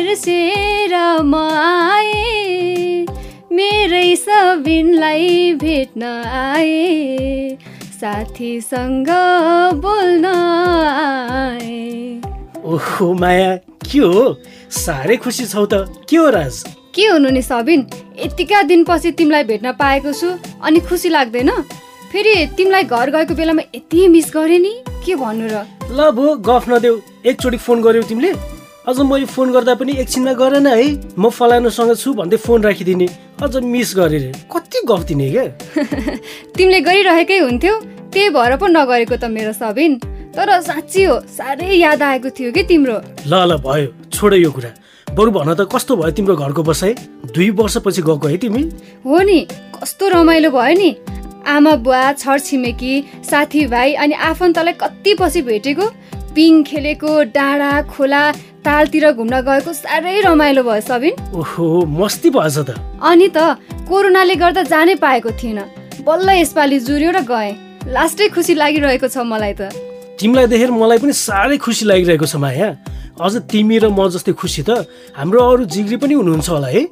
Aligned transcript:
बिर्सेर 0.00 0.92
म 1.22 1.34
आए 1.60 3.04
मेरै 3.52 4.16
सबिनलाई 4.16 5.52
भेट्न 5.60 6.02
आए 6.34 7.58
साथीसँग 8.00 9.10
बोल्न 9.84 10.24
आए। 10.24 11.82
ओहो 12.64 13.12
माया 13.14 13.50
के 13.84 13.98
हो? 13.98 14.22
साह्रै 14.72 15.16
खुसी 15.16 15.44
छौ 15.46 15.66
त। 15.66 15.84
के 16.08 16.16
हो 16.16 16.28
राज? 16.30 16.62
के 16.96 17.06
हुनु 17.06 17.30
नि 17.30 17.42
सबिन 17.42 17.86
यतिका 18.24 18.62
दिनपछि 18.72 19.12
तिमीलाई 19.20 19.44
भेट्न 19.52 19.72
पाएको 19.76 20.12
छु 20.12 20.28
अनि 20.64 20.80
खुसी 20.88 21.08
लाग्दैन। 21.08 21.50
फेरि 22.12 22.34
तिमीलाई 22.56 22.84
घर 22.84 23.10
गएको 23.16 23.34
बेलामा 23.36 23.62
यति 23.76 24.08
मिस 24.08 24.32
गरेँ 24.32 24.60
नि? 24.64 24.72
के 25.04 25.14
भन्नु 25.20 25.46
र? 25.52 25.66
ल 25.92 26.10
भो 26.16 26.26
गफ 26.48 26.68
नदेऊ। 26.72 26.96
एकचोटि 27.26 27.58
फोन 27.66 27.82
गर्यौ 27.82 28.02
तिमीले। 28.08 28.32
अझ 28.88 28.98
मैले 29.00 29.26
फोन 29.28 29.52
गर्दा 29.52 29.74
पनि 29.76 29.92
एकछिनमा 30.00 30.32
गरेन 30.32 30.66
है। 30.66 30.84
म 31.18 31.28
फलानुसँग 31.28 31.92
छु 32.00 32.12
भन्दै 32.16 32.36
फोन 32.40 32.62
राखिदिने। 32.64 33.08
अझ 33.36 33.56
मिस 33.60 33.92
गरेर 33.96 34.24
कति 34.48 34.80
गफ 34.88 35.02
दिने 35.04 35.28
क्या? 35.30 35.44
तिमीले 36.56 36.80
गरिरहेकै 36.80 37.38
हुन्थ्यौ। 37.38 37.74
त्यही 38.08 38.28
भएर 38.32 38.56
पो 38.56 38.66
नगरेको 38.72 39.16
त 39.20 39.24
मेरो 39.28 39.52
सबिन। 39.52 40.00
तर 40.32 40.48
साँच्ची 40.64 41.02
हो 41.04 41.20
साह्रै 41.28 41.76
याद 41.76 42.02
आएको 42.02 42.30
थियो 42.32 42.52
कि 42.56 42.62
तिम्रो। 42.64 42.96
ल 43.28 43.34
ल 43.44 43.60
भयो। 43.60 44.08
छोड 44.08 44.34
यो 44.40 44.50
कुरा। 44.50 44.70
बरु 45.12 45.30
भन 45.30 45.52
त 45.60 45.68
कस्तो 45.68 45.96
भयो 46.00 46.10
तिम्रो 46.16 46.36
घरको 46.40 46.62
बसाइ? 46.64 46.94
दुई 47.36 47.50
वर्षपछि 47.52 48.02
गएको 48.02 48.26
है 48.32 48.36
तिमी? 48.40 48.62
हो 49.04 49.18
नि 49.20 49.38
कस्तो 49.76 50.08
रमाइलो 50.08 50.50
भयो 50.56 50.74
नि। 50.80 50.90
आमा 51.44 51.74
बुवा 51.84 52.12
छरछिमेकी 52.16 52.94
साथीभाइ 53.28 53.92
अनि 54.00 54.14
आफन्तलाई 54.14 54.72
कति 54.80 55.14
पछि 55.20 55.42
भेटेको? 55.42 55.86
पिङ 56.34 56.62
खेलेको 56.62 57.10
डाँडा 57.34 57.70
खोला 57.90 58.22
तालतिर 58.64 59.04
घुम्न 59.12 59.40
गएको 59.48 59.72
साह्रै 59.72 60.20
रमाइलो 60.26 60.62
भयो 60.62 60.80
सबिन। 60.86 61.14
ओहो 61.34 61.66
मस्ती 61.90 62.30
भएछ 62.30 62.58
त। 62.68 62.78
अनि 63.02 63.28
त 63.34 63.58
कोरोनाले 63.88 64.34
गर्दा 64.42 64.62
जानै 64.70 64.94
पाएको 65.02 65.30
थिइनँ 65.40 65.66
बल्ल 66.06 66.28
यसपालि 66.38 66.78
जुर्यो 66.86 67.10
र 67.10 67.20
गएँ। 67.26 67.50
लास्टै 67.90 68.28
खुसी 68.30 68.54
लागिरहेको 68.54 69.08
छ 69.10 69.26
मलाई 69.26 69.54
त। 69.58 69.74
तिमीलाई 70.20 70.46
देखेर 70.52 70.70
मलाई 70.70 70.98
पनि 71.02 71.12
साह्रै 71.18 71.58
खुसी 71.58 71.84
लागिरहेको 71.90 72.26
छ 72.30 72.36
माया। 72.38 72.68
अझ 73.20 73.34
तिमी 73.50 73.76
र 73.82 73.90
म 73.90 74.06
जस्तै 74.08 74.32
खुसी 74.32 74.62
त 74.68 74.86
हाम्रो 75.18 75.40
अरू 75.40 75.64
जिग्री 75.66 75.96
पनि 75.98 76.14
हुनुहुन्छ 76.14 76.48
होला 76.48 76.68
है? 76.68 76.82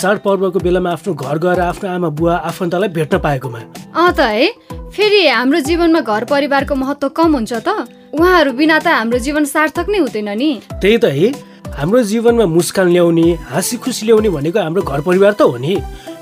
चाडपर्वको 0.00 0.58
बेलामा 0.58 0.90
आफ्नो 0.96 1.12
घर 1.14 1.36
गएर 1.44 1.60
आफ्नो 1.70 1.86
आमा 1.88 2.08
बुवा 2.18 2.34
आफन्तलाई 2.50 2.90
भेट्न 2.98 3.14
पाएकोमा। 3.24 3.60
अँ 3.94 4.12
त 4.16 4.20
है? 4.20 4.48
फेरि 4.92 5.20
हाम्रो 5.28 5.60
जीवनमा 5.68 6.00
घर 6.00 6.24
परिवारको 6.24 6.74
महत्त्व 6.74 7.08
कम 7.14 7.30
हुन्छ 7.36 7.52
त। 7.62 7.88
उहाँहरू 8.14 8.52
बिना 8.52 8.78
त 8.78 8.86
हाम्रो 8.88 9.18
जीवन 9.18 9.44
सार्थक 9.44 9.86
नै 9.88 9.98
हुँदैन 9.98 10.28
नि। 10.32 10.50
त्यही 10.80 10.98
त 10.98 11.04
है। 11.04 11.28
हाम्रो 11.68 12.02
जीवनमा 12.02 12.46
मुस्कान 12.46 12.88
ल्याउने 12.88 13.26
हाँसी 13.52 13.76
खुसी 13.76 14.06
ल्याउने 14.06 14.28
भनेको 14.28 14.58
हाम्रो 14.58 14.82
घर 14.82 15.00
परिवार 15.00 15.32
त 15.32 15.42
हो 15.42 15.56
नि। 15.56 15.74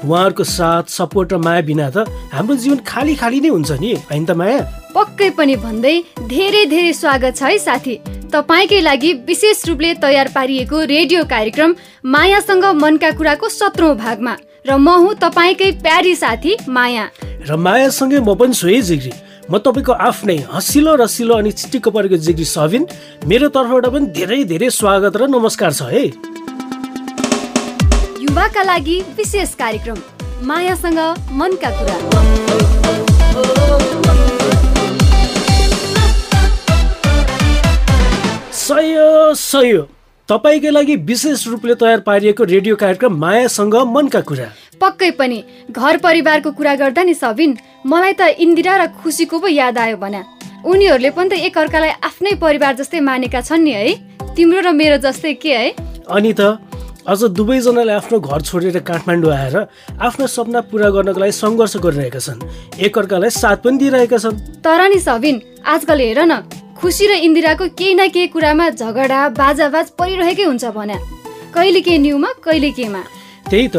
उहाँहरूको 0.02 0.44
साथ 0.44 0.90
सपोर्ट 0.90 1.32
र 1.32 1.36
माया 1.38 1.60
बिना 1.62 1.90
त 1.90 2.10
हाम्रो 2.34 2.56
जीवन 2.56 2.78
खाली 2.82 3.14
खाली 3.14 3.40
नै 3.40 3.48
हुन्छ 3.48 3.70
नि। 3.78 3.92
होइन 4.10 4.24
त 4.26 4.30
माया? 4.34 4.58
पक्कै 4.92 5.30
पनि 5.38 5.56
भन्दै 5.56 5.94
धेरै 6.26 6.64
धेरै 6.66 6.92
स्वागत 6.92 7.36
छ 7.38 7.42
है 7.42 7.58
साथी। 7.58 7.94
तपाईँकै 8.34 8.80
लागि 8.80 9.12
विशेष 9.22 9.64
रूपले 9.68 9.94
तयार 10.02 10.28
पारिएको 10.34 10.76
रेडियो 10.84 11.25
कार्यक्रम 11.25 11.75
मायासँग 12.04 12.64
मनका 12.82 13.10
कुराको 13.14 13.48
सत्रौँ 13.48 13.94
भागमा। 13.96 14.34
र 14.66 14.76
म 14.76 14.88
हुँ 14.98 15.14
तपाईँकै 15.22 15.70
प्यारी 15.78 16.14
साथी 16.16 16.56
माया। 16.69 17.04
र 17.46 17.56
मायासँगै 17.56 18.20
म 18.20 18.34
पनि 18.34 18.52
छु 18.52 18.66
है 18.66 18.80
जिग्री। 18.82 19.12
म 19.46 19.58
तपाईँको 19.62 19.92
आफ्नै 19.92 20.36
हँसिलो 20.50 20.94
रसिलो 20.98 21.34
अनि 21.38 21.50
चिटिक्क 21.52 21.88
परेको 21.94 22.16
जिग्री 22.18 22.44
सबिन 22.44 22.82
मेरो 23.30 23.48
तर्फबाट 23.54 23.86
पनि 23.94 24.06
धेरै 24.10 24.42
धेरै 24.42 24.70
स्वागत 24.74 25.16
र 25.16 25.30
नमस्कार 25.30 25.72
छ 25.72 25.86
है। 25.86 26.04
युवाका 28.26 28.62
लागि 28.66 28.96
विशेष 29.16 29.54
कार्यक्रम 29.54 29.98
मायासँग 30.42 30.98
मनका 31.38 31.70
कुरा। 31.78 31.96
सयो 38.50 39.34
सयो। 39.46 39.95
तपाईँकै 40.28 40.70
लागि 40.70 40.94
विशेष 41.06 41.47
रूपले 41.47 41.75
तयार 41.81 42.00
पारिएको 42.03 42.44
रेडियो 42.44 42.76
कार्यक्रम 42.76 43.14
मायासँग 43.16 43.75
मनका 43.87 44.20
कुरा। 44.26 44.47
पक्कै 44.82 45.10
पनि 45.14 45.38
घर 45.70 45.97
परिवारको 46.03 46.50
कुरा 46.50 46.75
गर्दा 46.82 47.03
नि 47.03 47.14
सबिन 47.14 47.56
मलाई 47.87 48.12
त 48.12 48.34
इन्दिरा 48.34 48.75
र 48.76 48.87
खुसीको 48.98 49.38
पो 49.38 49.47
याद 49.47 49.78
आयो 49.78 49.97
भना। 49.97 50.22
उनीहरूले 50.66 51.10
पनि 51.14 51.28
त 51.31 51.32
एकअर्कालाई 51.47 51.92
आफ्नै 52.03 52.34
परिवार 52.42 52.75
जस्तै 52.75 53.00
मानेका 53.06 53.41
छन् 53.41 53.62
नि 53.62 53.70
है? 53.70 53.94
तिम्रो 54.34 54.60
र 54.66 54.72
मेरो 54.75 54.97
जस्तै 55.06 55.34
के 55.38 55.54
है? 55.54 55.69
अनि 56.10 56.32
त 56.34 56.58
अझ 57.06 57.22
दुवैजनाले 57.39 57.93
आफ्नो 57.93 58.19
घर 58.19 58.41
छोडेर 58.43 58.78
काठमाडौँ 58.83 59.31
आएर 59.33 59.56
आफ्नो 60.06 60.27
सपना 60.27 60.61
पुरा 60.67 60.89
गर्नको 60.91 61.21
लागि 61.22 61.33
सङ्घर्ष 61.33 61.77
गरिरहेका 61.78 62.19
छन्। 62.19 62.43
एकअर्कालाई 62.83 63.31
साथ 63.31 63.56
पनि 63.62 63.78
दिइरहेका 63.78 64.19
छन्। 64.19 64.41
तर 64.59 64.81
नि 64.91 64.99
सबिन 64.99 65.37
आजकल 65.62 66.00
हेर 66.03 66.21
न 66.27 66.43
खुसी 66.75 67.06
र 67.06 67.12
इन्दिराको 67.22 67.65
केही 67.78 67.94
न 67.94 68.09
केही 68.11 68.27
कुरामा 68.34 68.67
झगडा 68.75 69.21
बाजाबाज 69.39 69.87
परिरहेकै 69.94 70.44
हुन्छ 70.50 70.65
भन्या 70.75 70.99
कहिले 71.55 71.81
के 71.87 71.99
न्युमा 71.99 72.31
कहिले 72.43 72.71
केमा। 72.75 73.03
त्यही 73.50 73.67
त 73.71 73.77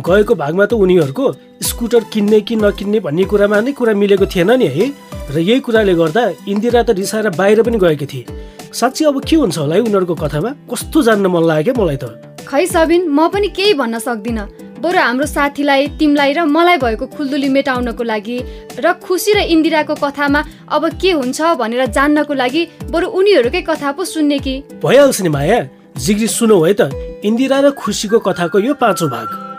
गएको 0.00 0.34
भागमा 0.34 0.64
त 0.64 0.72
उनीहरूको 0.72 1.26
स्कुटर 1.62 2.04
किन्ने 2.12 2.40
कि 2.40 2.56
नकिन्ने 2.56 3.00
भन्ने 3.00 3.24
कुरामा 3.24 3.60
नै 3.60 3.72
कुरा 3.72 3.94
मिलेको 3.94 4.26
थिएन 4.26 4.50
नि 4.58 4.66
है। 4.66 4.86
र 5.30 5.38
यही 5.38 5.60
कुराले 5.60 5.94
गर्दा 5.94 6.22
इन्दिरा 6.48 6.82
त 6.82 6.90
रिसाएर 6.98 7.30
बाहिर 7.38 7.62
पनि 7.62 7.78
गएकी 7.78 8.06
थिए। 8.06 8.24
साँच्ची 8.72 9.04
अब 9.04 9.20
के 9.22 9.36
हुन्छ 9.36 9.58
होला 9.58 9.74
है 9.74 9.80
उनीहरूको 9.80 10.14
कथामा? 10.14 10.50
कस्तो 10.70 11.02
जान्न 11.02 11.26
मन 11.26 11.42
लाग्यो 11.46 11.74
मलाई 11.78 11.96
त। 11.96 12.04
खै 12.48 12.66
सबिन 12.66 13.08
म 13.08 13.28
पनि 13.28 13.48
केही 13.48 13.74
भन्न 13.74 13.98
सक्दिनँ। 13.98 14.46
बरु 14.82 14.98
हाम्रो 14.98 15.26
साथीलाई 15.26 15.86
तिमीलाई 15.98 16.32
र 16.32 16.40
मलाई 16.50 16.76
भएको 16.82 17.06
खुल्दुली 17.06 17.48
मेटाउनको 17.48 18.02
लागि 18.02 18.36
र 18.82 18.92
खुसी 18.98 19.32
र 19.32 19.38
इन्दिराको 19.54 19.94
कथामा 19.94 20.40
अब 20.66 20.82
के 20.98 21.10
हुन्छ 21.14 21.38
भनेर 21.60 21.86
जान्नको 21.86 22.34
लागि 22.34 22.62
बरु 22.90 23.06
उनीहरूकै 23.06 23.62
कथा 23.62 23.92
पो 23.94 24.02
सुन्ने 24.04 24.38
कि। 24.42 24.54
भइहाल्छ 24.82 25.20
नि 25.22 25.28
माया। 25.28 25.60
जिग्री 25.94 26.26
सुनौ 26.26 26.58
है 26.64 26.74
त। 26.74 26.90
इन्दिरा 27.22 27.60
र 27.60 27.70
खुसीको 27.78 28.18
कथाको 28.18 28.58
यो 28.58 28.74
पाँचौँ 28.74 29.08
भाग। 29.08 29.51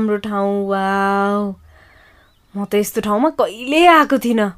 राम्रो 0.00 0.16
ठाउँ 0.24 0.68
वा 0.68 1.54
म 2.56 2.64
त 2.64 2.74
यस्तो 2.74 3.00
ठाउँमा 3.04 3.28
कहिले 3.36 3.84
आएको 3.86 4.16
थिइनँ। 4.18 4.48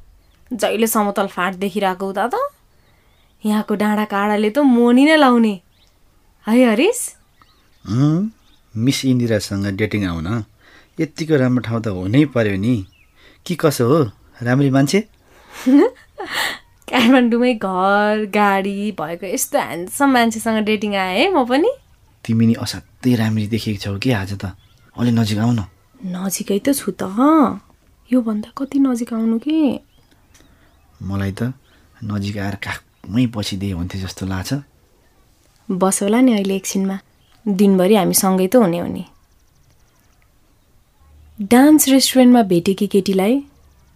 जहिले 0.54 0.86
समतल 0.86 1.26
फाँट 1.26 1.54
देखिरहेको 1.58 2.06
हुँदा 2.06 2.26
त। 2.30 2.38
यहाँको 3.42 3.74
डाँडा 3.74 4.04
काँडाले 4.06 4.50
त 4.54 4.58
मोनी 4.62 5.04
नै 5.04 5.16
लाउने। 5.18 5.54
है 6.46 6.54
हरिस? 6.70 7.00
मिस 8.74 9.04
इन्दिरासँग 9.04 9.66
डेटिङ 9.74 10.06
आउन। 10.06 10.44
यत्तिको 11.00 11.34
राम्रो 11.36 11.62
ठाउँ 11.66 11.82
त 11.82 11.86
हुनै 11.90 12.24
पर्यो 12.30 12.56
नि। 12.62 12.86
कि 13.46 13.54
कसो 13.58 13.84
हो? 13.90 14.00
राम्री 14.46 14.70
मान्छे? 14.70 15.00
काठमाडौँमै 16.86 17.52
घर 17.58 18.30
गाडी 18.30 18.78
भएको 18.94 19.26
यस्तो 19.26 19.58
ह्यान्डसम 19.58 20.08
मान्छेसँग 20.14 20.64
डेटिङ 20.70 20.94
आएँ 20.94 21.18
है 21.18 21.30
म 21.34 21.44
पनि। 21.44 21.70
तिमी 22.24 22.46
नि 22.46 22.54
असाध्यै 22.62 23.14
राम्री 23.18 23.46
देखेको 23.50 23.80
छौ 23.82 23.98
कि 23.98 24.10
आज 24.14 24.38
त। 24.38 24.54
अलि 24.96 25.10
नजिक 25.10 25.38
आऊ 25.38 25.52
न 25.52 25.60
नजिकै 26.14 26.58
त 26.58 26.72
छु 26.78 26.92
त 27.00 27.02
योभन्दा 28.10 28.48
कति 28.58 28.78
नजिक 28.78 29.12
आउनु 29.12 29.38
कि? 29.38 29.56
मलाई 31.02 31.32
त 31.32 31.52
नजिक 32.04 32.36
आएर 32.38 32.56
काखमै 32.64 33.26
बसिदिए 33.34 33.72
हुन्थ्यो 33.72 34.00
जस्तो 34.04 34.26
लाग्छ। 34.26 34.50
बस 35.68 36.02
होला 36.02 36.20
नि 36.20 36.32
अहिले 36.32 36.56
एकछिनमा। 36.56 36.96
दिनभरि 37.46 37.94
हामी 37.96 38.14
सँगै 38.14 38.46
त 38.46 38.54
हुने 38.56 38.78
हो 38.78 38.86
नि। 38.86 39.04
डान्स 41.52 41.88
रेस्टुरेन्टमा 41.88 42.42
भेटेकी 42.52 42.86
केटीलाई? 42.86 43.34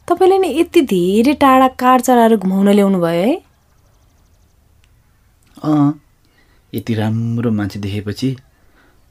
तपाईँले 0.08 0.38
नै 0.38 0.48
यति 0.60 0.80
धेरै 0.94 1.34
टाढा 1.42 1.68
कार 1.82 2.00
चलाएर 2.06 2.36
घुमाउन 2.36 2.68
ल्याउनु 2.72 2.98
भयो 3.00 3.22
है? 3.26 3.34
अँ 5.64 6.00
यति 6.72 6.94
राम्रो 6.94 7.50
मान्छे 7.50 7.78
देखेपछि 7.80 8.28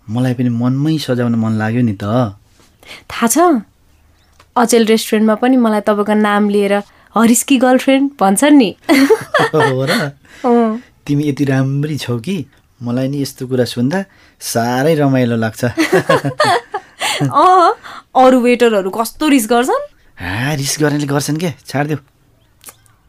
मलाई 0.09 0.33
पनि 0.33 0.49
मनमै 0.49 0.97
सजाउन 0.97 1.35
मन 1.35 1.53
लाग्यो 1.57 1.81
नि 1.81 1.95
त। 1.97 2.37
थाहा 3.11 3.27
छ? 3.27 3.37
अचेल 4.55 4.85
रेस्टुरेन्टमा 4.85 5.35
पनि 5.35 5.57
मलाई 5.57 5.81
तपाईँको 5.81 6.13
नाम 6.13 6.49
लिएर 6.49 6.73
हरिसकी 7.15 7.57
गर्लफ्रेन्ड 7.57 8.11
भन्छन् 8.19 8.57
नि। 8.57 8.69
हो 9.53 9.85
र? 9.89 9.91
तिमी 11.05 11.23
यति 11.29 11.43
राम्री 11.45 11.97
छौ 11.97 12.17
कि? 12.19 12.45
मलाई 12.83 13.07
नि 13.07 13.21
यस्तो 13.21 13.47
कुरा 13.47 13.65
सुन्दा 13.65 13.99
साह्रै 14.41 14.93
रमाइलो 14.95 15.35
लाग्छ। 15.35 15.63
अँ 17.25 17.73
अरू 18.15 18.37
वेटरहरू 18.41 18.89
कस्तो 18.89 19.27
रिस 19.27 19.45
गर्छन्? 19.49 19.83
हा 20.17 20.53
रिस 20.53 20.77
गर्नेले 20.81 21.07
गर्छन् 21.07 21.37
के? 21.37 21.51
छाडिदेऊ। 21.65 21.99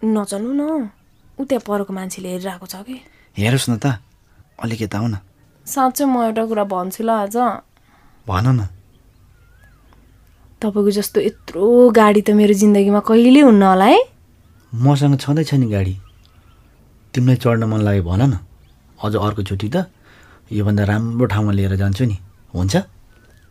नचल्नु 0.04 0.52
न। 0.52 0.62
ऊ 1.40 1.44
त्यहाँ 1.44 1.62
परको 1.66 1.93
मान्छेले 1.93 2.28
हेरिरहेको 2.28 2.66
छ 2.66 2.75
कि? 2.87 2.96
हेरोस् 3.37 3.70
न 3.70 3.76
त। 3.76 4.00
अलिक 4.62 4.82
यता 4.82 4.98
आऊ 4.98 5.06
न। 5.06 5.16
साँच्चै 5.66 6.04
म 6.04 6.22
एउटा 6.22 6.44
कुरा 6.46 6.64
भन्छु 6.64 7.02
ल 7.02 7.10
आज। 7.10 7.36
भन 8.28 8.46
न। 8.46 8.60
तपाईँको 10.62 10.90
जस्तो 10.90 11.20
यत्रो 11.20 11.90
गाडी 11.90 12.20
त 12.22 12.30
मेरो 12.30 12.54
जिन्दगीमा 12.54 13.00
कहिले 13.02 13.40
हुन्न 13.40 13.62
होला 13.62 13.84
है? 13.84 13.98
मसँग 14.72 15.18
छँदैछ 15.18 15.54
नि 15.54 15.66
गाडी। 15.66 15.94
तिमीलाई 17.14 17.36
चढ्न 17.36 17.64
मन 17.66 17.80
लाग्यो 17.82 18.02
भन 18.02 18.22
न। 18.22 18.38
अझ 19.02 19.14
अर्कोचोटि 19.16 19.68
त 19.68 19.90
योभन्दा 20.52 20.84
राम्रो 20.84 21.26
ठाउँमा 21.26 21.52
लिएर 21.52 21.74
जान्छु 21.76 22.04
नि। 22.04 22.16
हुन्छ? 22.54 22.74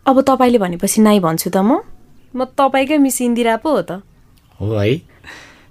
अब 0.06 0.16
तपाईँले 0.20 0.58
भनेपछि 0.58 1.00
नाइ 1.02 1.20
भन्छु 1.20 1.50
त 1.50 1.56
म। 1.60 1.84
म 2.32 2.44
तपाईँकै 2.44 2.96
मिस 2.98 3.20
इन्दिरा 3.22 3.56
पो 3.60 3.70
हो 3.70 3.82
त। 3.82 4.00
हो 4.60 4.72
है। 4.72 4.96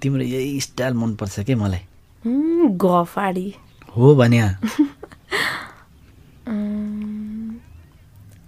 तिम्रो 0.02 0.22
यही 0.22 0.60
स्टाइल 0.60 0.94
मनपर्छ 0.94 1.40
के 1.42 1.54
मलाई? 1.54 1.82
गफाडी। 2.78 3.48
हो 3.96 4.14
भने 4.14 4.38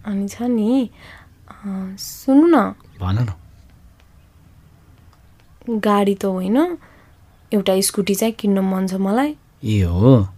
अनि 0.09 0.27
छ 0.29 0.43
नि 0.43 0.91
सुन्नु 1.99 2.47
न। 2.47 2.57
भन 3.01 3.19
न। 3.19 3.31
गाडी 5.69 6.15
त 6.15 6.25
होइन 6.25 6.59
एउटा 7.53 7.81
स्कुटी 7.81 8.15
चाहिँ 8.15 8.35
किन्न 8.39 8.59
मन 8.63 8.87
छ 8.87 8.95
मलाई। 9.03 9.35
ए 9.65 9.83
हो? 9.83 10.31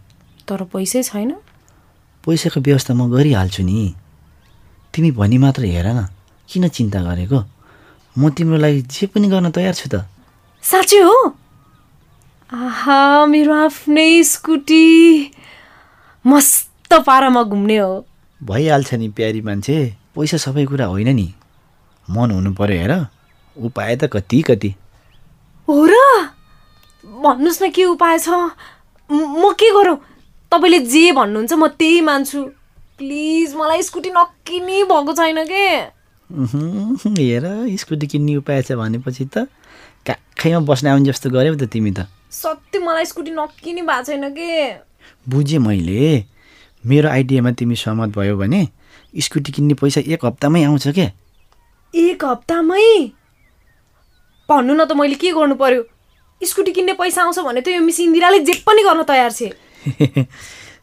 तर 0.48 0.64
पैसै 0.72 1.02
छैन। 1.02 1.32
पैसाको 2.24 2.60
व्यवस्था 2.60 2.92
म 2.94 3.12
गरिहाल्छु 3.12 3.62
नि। 3.62 3.94
तिमी 4.94 5.10
भनी 5.12 5.38
मात्र 5.38 5.64
हेर 5.64 5.86
न 5.86 6.08
किन 6.48 6.68
चिन्ता 6.68 7.00
गरेको? 7.04 7.38
म 8.16 8.30
तिम्रो 8.32 8.56
लागि 8.56 8.80
जे 8.88 9.06
पनि 9.12 9.28
गर्न 9.28 9.50
तयार 9.52 9.74
छु 9.74 9.88
त। 9.92 10.08
साँच्चै 10.64 11.00
हो? 11.04 11.36
आहा 12.52 13.26
मेरो 13.26 13.54
आफ्नै 13.54 14.22
स्कुटी। 14.24 14.86
मस्त। 16.24 16.69
पारामा 16.94 17.42
घुम्ने 17.42 17.76
हो। 17.76 18.06
भइहाल्छ 18.42 18.94
नि 18.94 19.08
प्यारी 19.08 19.40
मान्छे। 19.40 19.94
पैसा 20.16 20.36
सबै 20.36 20.64
कुरा 20.66 20.86
होइन 20.86 21.08
नि। 21.16 21.34
मन 22.10 22.30
हुनु 22.30 22.52
पर्यो 22.54 22.78
हेर। 22.80 23.06
उपाय 23.56 23.96
त 23.96 24.04
कति 24.04 24.42
कति। 24.42 24.74
हो 25.68 25.86
र? 25.86 25.94
भन्नुहोस् 27.04 27.62
न 27.62 27.70
के 27.70 27.84
उपाय 27.84 28.18
छ? 28.18 28.28
म 29.10 29.52
के 29.52 29.70
गरौँ? 29.70 29.96
तपाईँले 30.52 30.78
जे 30.78 31.12
भन्नुहुन्छ 31.12 31.52
म 31.52 31.66
त्यही 31.68 32.00
मान्छु। 32.00 32.42
प्लिज 32.98 33.54
मलाई 33.54 33.82
स्कुटी 33.82 34.10
नकिनी 34.10 34.84
भएको 34.84 35.12
छैन 35.12 35.44
के? 35.44 35.66
हेर 36.30 37.76
स्कुटी 37.76 38.06
किन्ने 38.06 38.36
उपाय 38.36 38.62
छ 38.62 38.72
भनेपछि 38.72 39.24
त 39.24 39.46
काखैमा 40.06 40.60
बस्न 40.60 40.86
आउने 40.88 41.12
जस्तो 41.12 41.30
गऱ्यौ 41.30 41.54
त 41.54 41.64
तिमी 41.70 41.90
त। 41.90 42.06
सत्य 42.30 42.78
मलाई 42.78 43.04
स्कुटी 43.04 43.30
नकिनी 43.30 43.82
भएको 43.82 44.02
छैन 44.02 44.30
के? 44.30 44.74
बुझेँ 45.28 45.58
मैले। 45.58 46.24
मेरो 46.86 47.08
आइडियामा 47.08 47.50
तिमी 47.52 47.76
सहमत 47.76 48.08
भयो 48.18 48.36
भने 48.36 48.68
स्कुटी 49.20 49.52
किन्ने 49.52 49.74
पैसा 49.74 50.00
एक 50.00 50.24
हप्तामै 50.24 50.64
आउँछ 50.64 50.88
क्या 50.88 51.10
एक 51.94 52.24
हप्तामै? 52.24 53.12
भन्नु 54.48 54.74
न 54.74 54.84
त 54.84 54.92
मैले 54.92 55.14
के 55.14 55.30
गर्नु 55.32 55.54
पर्यो? 55.54 55.82
स्कुटी 56.40 56.72
किन्ने 56.72 56.92
पैसा 56.92 57.22
आउँछ 57.22 57.38
भने 57.38 57.60
त 57.60 57.68
यो 57.68 57.80
मिस 57.82 58.00
इन्दिराले 58.00 58.38
जे 58.38 58.52
पनि 58.66 58.82
गर्न 58.82 59.02
तयार 59.02 59.32
छे। 59.32 59.52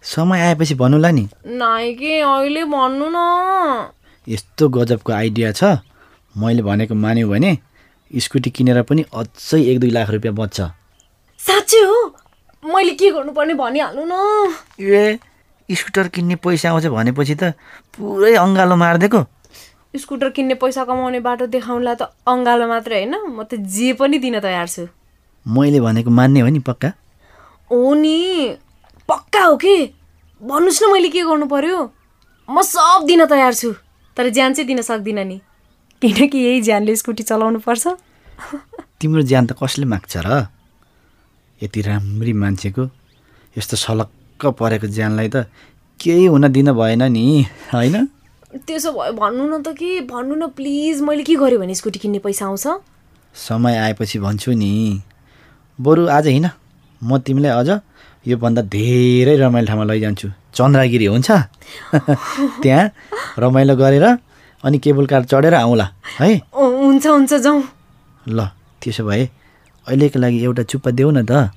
समय 0.03 0.41
आएपछि 0.41 0.75
भन्नुला 0.75 1.11
नि। 1.11 1.27
नाइ 1.45 1.93
के 1.93 2.19
अहिले 2.19 2.63
भन्नु 2.63 3.07
न। 3.09 3.89
यस्तो 4.27 4.69
गजबको 4.69 5.13
आइडिया 5.13 5.51
छ। 5.51 5.63
मैले 6.37 6.61
भनेको 6.61 6.95
मान्यो 6.95 7.29
भने 7.29 7.57
स्कुटी 8.17 8.49
किनेर 8.49 8.81
पनि 8.83 9.05
अझै 9.15 9.61
एक 9.71 9.79
दुई 9.79 9.89
लाख 9.89 10.09
रुपियाँ 10.09 10.35
बच्छ। 10.35 10.61
साँच्चै 11.39 11.79
हो? 11.79 11.99
मैले 12.63 12.93
के 12.99 13.11
गर्नुपर्ने 13.11 13.53
भनिहाल्नु 13.53 14.03
न। 14.05 14.13
ए 14.79 15.19
स्कुटर 15.69 16.07
किन्ने 16.07 16.35
पैसा 16.35 16.69
आउँछ 16.71 16.85
भनेपछि 16.85 17.35
त 17.35 17.43
पुरै 17.93 18.35
अङ्गालो 18.35 18.75
मारिदिएको। 18.75 19.25
स्कुटर 19.95 20.29
किन्ने 20.29 20.53
पैसा 20.53 20.83
कमाउने 20.85 21.19
बाटो 21.19 21.45
देखाउनलाई 21.47 21.95
त 21.95 22.01
अङ्गालो 22.27 22.67
मात्रै 22.67 22.95
होइन। 22.95 23.15
म 23.35 23.43
त 23.43 23.55
जे 23.55 23.93
पनि 23.93 24.19
दिन 24.19 24.39
तयार 24.39 24.67
छु। 24.67 24.87
मैले 25.47 25.79
भनेको 25.79 26.09
मान्ने 26.09 26.39
हो 26.39 26.47
नि 26.47 26.59
पक्का? 26.59 26.93
हो 27.71 27.93
नि। 27.93 28.17
पक्का 29.09 29.43
हो 29.43 29.55
कि? 29.57 29.93
भन्नुहोस् 30.41 30.83
न 30.83 30.91
मैले 30.91 31.09
के 31.09 31.21
गर्नु 31.23 31.45
पर्यो? 31.45 31.91
म 32.49 32.61
सब 32.61 33.03
दिन 33.07 33.25
तयार 33.25 33.53
छु। 33.53 33.75
तर 34.17 34.29
ज्यान 34.29 34.53
चाहिँ 34.53 34.67
दिन 34.67 34.81
सक्दिनँ 34.81 35.23
नि। 35.23 35.41
किनकि 36.01 36.37
यही 36.37 36.61
ज्यानले 36.61 36.95
स्कुटी 36.95 37.23
चलाउनु 37.23 37.59
पर्छ। 37.59 37.87
तिम्रो 38.99 39.21
ज्यान 39.21 39.45
त 39.45 39.55
कसले 39.59 39.85
माग्छ 39.85 40.17
र? 40.17 40.47
यति 41.63 41.81
राम्री 41.81 42.33
मान्छेको 42.33 42.83
यस्तो 43.57 43.77
सलक्क 44.37 44.57
परेको 44.59 44.87
ज्यानलाई 44.87 45.29
त 45.29 45.45
केही 45.99 46.25
हुन 46.25 46.47
दिन 46.53 46.71
भएन 46.73 47.03
नि 47.11 47.45
होइन? 47.73 47.95
त्यसो 48.65 48.91
भयो 48.93 49.13
भन्नु 49.13 49.43
न 49.49 49.61
त 49.65 49.73
कि 49.73 50.01
भन्नु 50.05 50.35
न 50.35 50.47
प्लिज 50.53 51.01
मैले 51.01 51.23
के 51.23 51.35
गरेँ 51.35 51.57
भने 51.57 51.73
स्कुटी 51.73 51.99
किन्ने 51.99 52.19
पैसा 52.21 52.45
आउँछ? 52.45 52.65
समय 53.35 53.75
आएपछि 53.77 54.19
भन्छु 54.19 54.51
नि। 54.53 55.01
बरु 55.79 56.07
आज 56.07 56.27
हिँड। 56.27 56.49
म 57.01 57.17
तिमीलाई 57.17 57.51
अझ 57.51 57.69
योभन्दा 58.27 58.61
धेरै 58.61 59.35
रमाइलो 59.41 59.67
ठाउँमा 59.67 59.85
लैजान्छु। 59.89 60.27
चन्द्रगिरी 60.53 61.05
हुन्छ? 61.05 61.29
त्यहाँ 62.61 62.85
रमाइलो 63.39 63.75
गरेर 63.75 64.05
अनि 64.63 64.77
केबल 64.77 65.05
कार 65.05 65.23
चढेर 65.25 65.53
आउँला 65.53 65.85
है? 66.19 66.29
हुन्छ 66.53 67.05
हुन्छ 67.07 67.33
जाउँ। 67.33 67.61
ल 68.29 68.39
त्यसो 68.81 69.03
भए 69.05 69.29
अहिलेको 69.87 70.17
लागि 70.19 70.37
एउटा 70.45 70.63
चुप्पा 70.69 70.91
देऊ 70.93 71.09
न 71.11 71.25
त। 71.25 71.49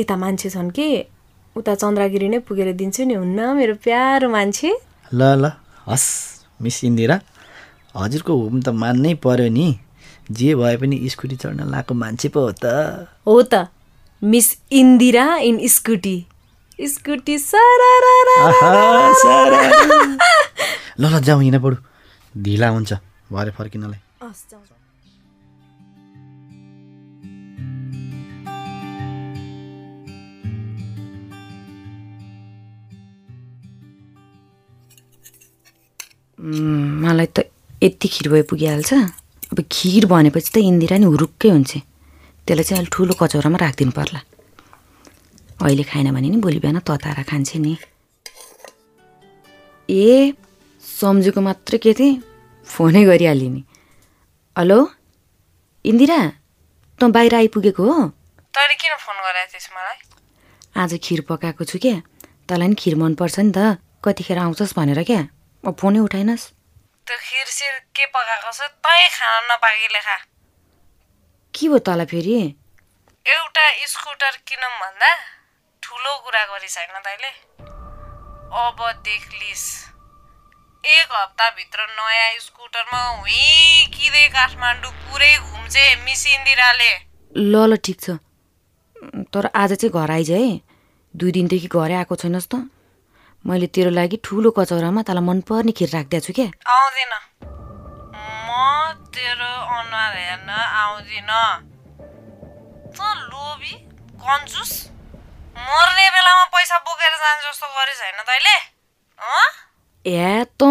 यता 0.00 0.16
मान्छे 0.16 0.48
छन् 0.48 0.72
कि? 0.72 1.12
उता 1.56 1.74
चन्द्रगिरी 1.74 2.28
नै 2.32 2.38
पुगेर 2.48 2.72
दिन्छु 2.72 3.04
नि 3.04 3.14
हुन्न 3.14 3.38
मेरो 3.56 3.74
प्यारो 3.84 4.28
मान्छे। 4.28 4.70
ल 5.12 5.20
ल 5.42 5.52
हस् 5.88 6.08
मिस 6.62 6.76
इन्दिरा। 6.84 7.16
हजुरको 7.96 8.32
हुम 8.32 8.56
त 8.64 8.68
मान्नै 8.72 9.14
पर्यो 9.20 9.48
नि। 9.52 9.68
जे 10.32 10.54
भए 10.54 10.76
पनि 10.80 10.96
स्कुटी 11.12 11.36
चढ्न 11.36 11.68
लाएको 11.68 11.92
मान्छे 11.94 12.28
पो 12.32 12.40
हो 12.40 12.52
त। 12.56 12.64
हो 13.28 13.36
त 13.42 13.68
Miss 14.22 14.48
Indira 14.72 15.26
in 15.48 15.56
scooty. 15.68 16.16
Scooty. 16.78 17.36
ल 21.00 21.04
ल 21.04 21.20
जाउँ 21.20 21.42
हिँड 21.42 21.56
बरु 21.60 21.76
ढिला 22.34 22.68
हुन्छ 22.68 22.92
भरे 23.32 23.50
फर्किनलाई। 23.58 24.00
मलाई 36.42 37.26
त 37.26 37.46
यति 37.82 38.08
खिर 38.08 38.28
भए 38.28 38.42
पुगिहाल्छ 38.50 38.90
अब 39.54 39.58
खिर 39.70 40.06
भनेपछि 40.10 40.50
त 40.50 40.56
इन्दिरा 40.58 40.98
नि 40.98 41.06
हुरुक्कै 41.06 41.48
हुन्छ। 41.54 41.72
त्यसलाई 42.46 42.64
चाहिँ 42.66 42.80
अलिक 42.82 42.90
ठुलो 42.90 43.14
कचौरामा 43.14 43.58
राखिदिनु 43.62 43.92
पर्ला। 43.94 44.20
अहिले 45.62 45.82
खाएन 45.86 46.10
भने 46.10 46.28
नि 46.34 46.38
भोलि 46.42 46.58
बिहान 46.58 46.82
तताएर 46.82 47.22
खान्छे 47.22 47.58
नि। 47.62 47.78
ए 49.88 50.34
सम्झेको 50.82 51.40
मात्रै 51.40 51.78
के 51.78 51.92
थिएँ? 51.94 52.18
फोनै 52.66 53.02
गरिहालेँ 53.06 53.50
नि। 53.50 53.62
हेलो? 54.58 54.78
इन्दिरा 55.84 56.18
तँ 56.98 57.10
बाहिर 57.14 57.34
आइपुगेको 57.34 57.82
हो? 57.86 57.98
तैँले 58.54 58.74
किन 58.82 58.94
फोन 58.98 59.16
गराएको 59.22 59.52
थिएछ 59.54 59.66
मलाई? 59.70 59.96
आज 60.74 60.98
खिर 60.98 61.20
पकाएको 61.28 61.64
छु 61.70 61.78
क्या। 61.78 62.02
तँलाई 62.50 62.68
नि 62.68 62.74
खिर 62.74 62.94
मनपर्छ 62.98 63.38
नि 63.38 63.52
त। 63.54 63.78
कतिखेर 64.02 64.38
आउँछस् 64.38 64.74
भनेर 64.74 65.02
क्या? 65.06 65.22
फोनै 65.64 65.98
उठाइनस्। 65.98 66.44
त्यो 67.06 67.16
खिर 67.18 67.46
सिर 67.46 67.74
के 67.94 68.06
पकाएको 68.06 68.50
छ? 68.50 68.66
तै 68.82 69.08
खाना 69.14 69.54
नपाकेले 69.54 70.00
खा। 70.00 70.16
के 71.54 71.68
भयो 71.68 71.78
तँलाई 71.78 72.06
फेरि? 72.06 72.34
एउटा 73.26 73.66
स्कुटर 73.86 74.34
किनौँ 74.42 74.74
भन्दा 74.82 75.10
ठुलो 75.82 76.12
कुरा 76.24 76.42
गरी 76.50 76.68
छैन 76.68 76.98
तैँले। 77.06 77.30
अब 78.52 78.78
देख्लिस् 79.06 79.66
एक 80.84 81.08
हप्ताभित्र 81.14 81.86
नयाँ 81.94 82.38
स्कुटरमा 82.42 83.02
हुइकिँदै 83.22 84.26
काठमाडौँ 84.34 84.92
पुरै 85.06 85.32
घुम्छे 85.38 85.84
मिस 86.04 86.26
इन्दिराले। 86.26 86.92
ल 87.38 87.54
ल 87.70 87.76
ठिक 87.78 88.00
छ। 88.02 88.18
तर 89.30 89.50
आज 89.54 89.72
चाहिँ 89.78 89.94
घर 89.94 90.10
आइज 90.10 90.30
है। 90.30 90.44
दुई 91.14 91.30
दिनदेखि 91.32 91.68
घरै 91.70 91.94
आएको 91.94 92.14
छैनस् 92.18 92.50
त। 92.50 92.66
मैले 93.44 93.66
तेरो 93.74 93.90
लागि 93.90 94.16
ठुलो 94.24 94.50
कचौरामा 94.56 95.02
तँलाई 95.02 95.24
मनपर्ने 95.26 95.72
खिर 95.74 95.88
राखिदिएको 95.94 96.26
छु 96.26 96.32
क्या 96.32 96.48
आउँदिन। 96.72 97.12
म 98.46 98.50
तेरो 99.14 99.52
अनुहार 99.76 100.14
हेर्न 100.16 100.50
आउँदिन। 100.82 101.30
त 102.94 102.98
लोभी 103.02 103.72
कन्जुस 104.22 104.72
मर्ने 105.56 106.06
बेलामा 106.14 106.44
पैसा 106.54 106.76
बोकेर 106.86 107.14
जान्छ 107.22 107.42
जस्तो 107.46 107.66
गरेछ 107.76 108.00
होइन 108.02 108.20
तैँले? 108.30 108.56
ए 110.06 110.44
त 110.58 110.62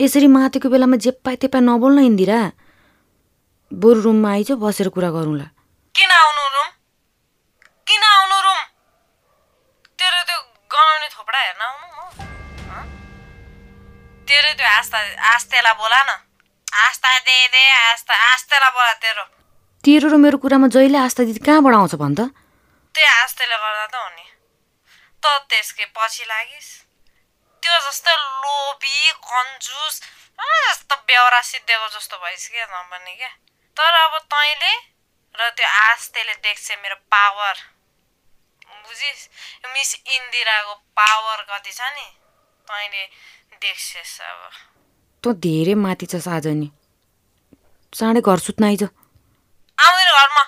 यसरी 0.00 0.26
मातेको 0.28 0.68
बेलामा 0.68 0.96
जे 1.00 1.10
पाए 1.24 1.36
त्यो 1.40 1.48
पाए 1.48 1.62
नबोल्न 1.64 1.98
इन्दिरा। 2.10 2.38
बरु 3.72 4.00
रुममा 4.04 4.30
आइज 4.30 4.50
बसेर 4.60 4.88
कुरा 4.94 5.10
गरौँला। 5.16 5.46
किन 5.94 6.10
आउनु 6.12 6.42
रुम? 6.54 6.68
तेरो 14.44 14.56
त्यो 14.60 14.68
आस्था 14.68 14.98
आस्तेलाई 15.32 15.74
बोला 15.74 16.00
न 16.04 16.10
आस्था 16.68 17.10
दे 17.18 17.36
दे 17.48 17.64
आस्था 17.88 18.14
आस्तेलाई 18.28 18.70
बोला 18.76 18.92
तेरो 19.00 19.24
तेरो 19.84 20.08
र 20.08 20.16
मेरो 20.20 20.36
कुरामा 20.36 20.68
जहिले 20.68 20.98
आस्था 21.00 21.24
दिदी 21.24 21.40
कहाँबाट 21.40 21.74
आउँछ 21.74 21.94
भन् 21.96 22.16
त 22.18 22.28
त्यही 22.94 23.08
आस्तेले 23.24 23.56
गर्दा 23.56 23.86
त 23.88 23.94
हो 23.96 24.08
नि 24.10 24.26
त 25.22 25.24
त्यसकै 25.48 25.86
पछि 25.96 26.24
लागिस् 26.28 26.72
त्यो 27.62 27.76
जस्तो 27.86 28.12
लोभी 28.44 28.98
कन्जुस 29.24 29.94
आ, 30.38 30.44
यस्तो 30.44 30.94
बेहोरा 31.08 31.40
सिद्धिएको 31.42 31.88
जस्तो 31.96 32.16
भइस् 32.20 32.48
क्या 32.52 32.66
त 32.66 32.84
पनि 32.92 33.14
क्या 33.16 33.32
तर 33.76 33.94
अब 33.96 34.18
तैँले 34.28 34.74
र 35.34 35.48
त्यो 35.56 35.68
आस्तेले 35.88 36.36
देख्छ 36.44 36.66
मेरो 36.84 37.00
पावर 37.08 37.56
बुझिस् 38.84 39.24
मिस 39.72 39.90
इन्दिराको 40.10 40.74
पावर 40.92 41.38
कति 41.48 41.72
छ 41.72 41.88
नि 41.96 42.06
तैँले 42.64 43.04
देख्छस् 43.60 44.20
अब। 44.20 44.40
तँ 45.24 45.32
धेरै 45.40 45.74
माथि 45.74 46.06
छ 46.06 46.14
आज 46.28 46.46
नि। 46.60 46.68
चाँडै 47.92 48.20
घर 48.20 48.38
सुत्न 48.40 48.64
आइज। 48.64 48.82
आउँदैन 49.78 50.10
घरमा। 50.18 50.44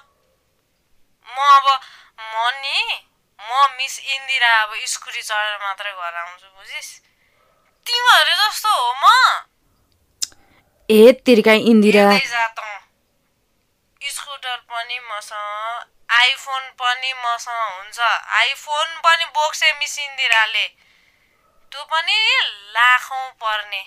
म 1.26 1.38
अब 1.56 1.66
म 2.32 2.35
नि 2.62 2.78
म 3.40 3.50
मिस 3.76 3.94
इन्दिरा 4.00 4.50
अब 4.62 4.70
स्कुटी 4.87 5.23
चढेर 5.23 5.56
मात्रै 5.62 5.92
घर 5.92 6.14
आउँछु 6.14 6.49
बुझिस्। 6.56 6.90
तिमीहरू 7.87 8.35
जस्तो 8.40 8.70
हो 8.73 8.88
म। 9.02 9.04
ए 10.88 11.12
तेरिका 11.26 11.52
इन्दिरा। 11.70 12.06
स्कुटर 14.02 14.56
पनि 14.70 14.99
मसँग 15.11 15.85
आइफोन 16.16 16.62
पनि 16.80 17.12
मसँग 17.12 17.62
हुन्छ। 17.76 17.99
आइफोन 18.40 18.88
पनि 19.04 19.25
बोक्छे 19.37 19.73
मिस 19.78 19.99
इन्दिराले। 19.99 20.66
त्यो 21.70 21.82
पनि 21.90 22.18
लाखौँ 22.76 23.26
पर्ने। 23.42 23.82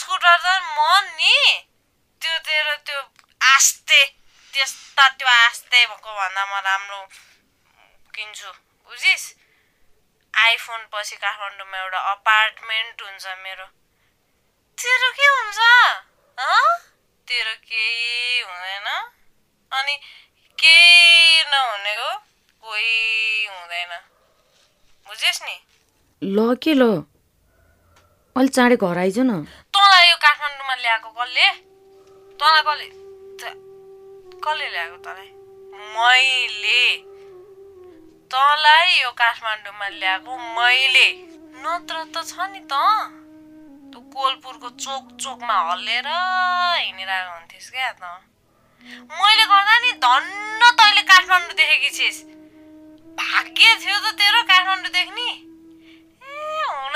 स्कुटर 0.00 0.36
त 0.44 0.46
म 0.76 0.78
नि 1.18 1.36
त्यो 2.22 2.38
तेरो 2.46 2.74
त्यो 2.86 3.00
आस्ते 3.40 4.00
त्यस्ता 4.54 5.08
त्यो 5.18 5.28
आस्ते 5.28 5.86
भएको 5.86 6.10
भन्दा 6.18 6.44
म 6.46 6.54
राम्रो 6.66 7.00
किन्छु। 8.14 8.50
बुझिस्? 8.86 9.24
आइफोन 10.34 10.80
पछि 10.92 11.16
काठमाडौँमा 11.16 11.78
एउटा 11.78 12.00
अपार्टमेन्ट 12.12 13.02
हुन्छ 13.02 13.24
मेरो। 13.44 13.66
तेरो 14.78 15.08
के 15.18 15.26
हुन्छ? 15.36 15.58
तेरो 17.28 17.54
केही 17.68 18.40
हुँदैन। 18.40 18.88
अनि 19.72 19.96
केही 20.58 21.42
नहुनेको 21.52 22.10
कोही 22.62 23.46
हुँदैन। 23.46 23.92
बुझिस् 25.06 25.42
नि? 25.42 25.56
ल 26.22 26.54
के 26.56 26.72
ल? 26.74 27.04
अलि 28.36 28.48
चाँडै 28.48 28.76
घर 28.76 28.98
आइज 28.98 29.18
न। 29.20 29.44
तँलाई 29.68 30.08
यो 30.08 30.16
काठमाडौँमा 30.16 30.74
ल्याएको 30.74 31.08
कसले? 31.12 31.46
तँलाई 32.40 32.62
कसले 32.64 32.86
कसले 34.40 34.68
ल्याएको 34.72 34.96
तँलाई? 35.04 35.28
मैले। 35.92 36.84
तँलाई 38.32 38.88
यो 39.02 39.10
काठमाडौँमा 39.12 39.88
ल्याएको 39.88 40.32
मैले। 40.56 41.08
नत्र 41.60 41.96
त 42.08 42.24
छ 42.24 42.48
नि 42.48 42.60
त। 42.64 42.72
तँ 43.92 44.00
कोलपुरको 44.08 44.68
चोक 44.72 45.04
चोकमा 45.20 45.56
हल्लेर 45.68 46.08
हिँडिरहेको 46.08 47.32
हुन्थिस् 47.36 47.70
क्या 47.70 47.92
त। 47.92 48.02
मैले 49.12 49.44
गर्दा 49.52 49.76
नि 49.84 49.92
धन्न 50.00 50.62
तैँले 50.80 51.02
काठमाडौँ 51.12 51.56
देखेकी 51.60 51.90
छिस्। 51.92 52.24
भाग्य 53.20 53.68
थियो 53.84 53.98
त 54.00 54.16
तेरो 54.16 54.42
काठमाडौँ 54.48 54.92
देख्ने। 54.96 55.28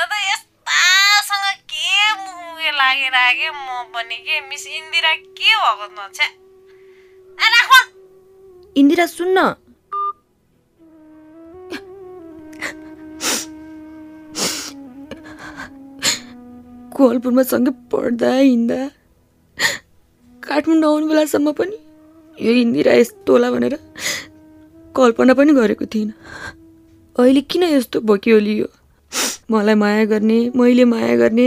हुन 0.01 0.09
त 0.09 0.17
यस्तासँग 0.17 1.47
के 1.69 1.93
मुखे 2.21 2.71
लागिरहेको 2.73 3.49
म 3.53 3.69
पनि 3.93 4.17
के 4.25 4.41
मिस 4.49 4.65
इन्दिरा 4.67 5.13
के 5.37 5.51
भएको 5.61 5.87
त 5.97 6.09
छ्या। 6.17 6.29
इन्दिरा 8.81 9.07
सुन्न 9.07 9.39
कोलपुरमा 16.97 17.43
सँगै 17.53 17.73
पढ्दा 17.93 18.31
हिँड्दा 18.41 18.81
काठमाडौँ 20.49 20.91
आउने 20.91 21.07
बेलासम्म 21.13 21.53
पनि 21.61 21.77
यो 22.39 22.53
इन्दिरा 22.65 22.93
यस्तो 23.05 23.33
होला 23.33 23.49
भनेर 23.53 23.77
कल्पना 24.97 25.33
पनि 25.37 25.53
गरेको 25.61 25.85
थिइनँ 25.93 26.15
अहिले 27.21 27.41
किन 27.53 27.63
यस्तो 27.77 28.01
बोक्यो 28.09 28.39
लियो 28.49 28.69
मलाई 29.51 29.75
माया 29.75 30.05
गर्ने 30.13 30.39
मैले 30.57 30.85
माया 30.85 31.17
गर्ने 31.17 31.47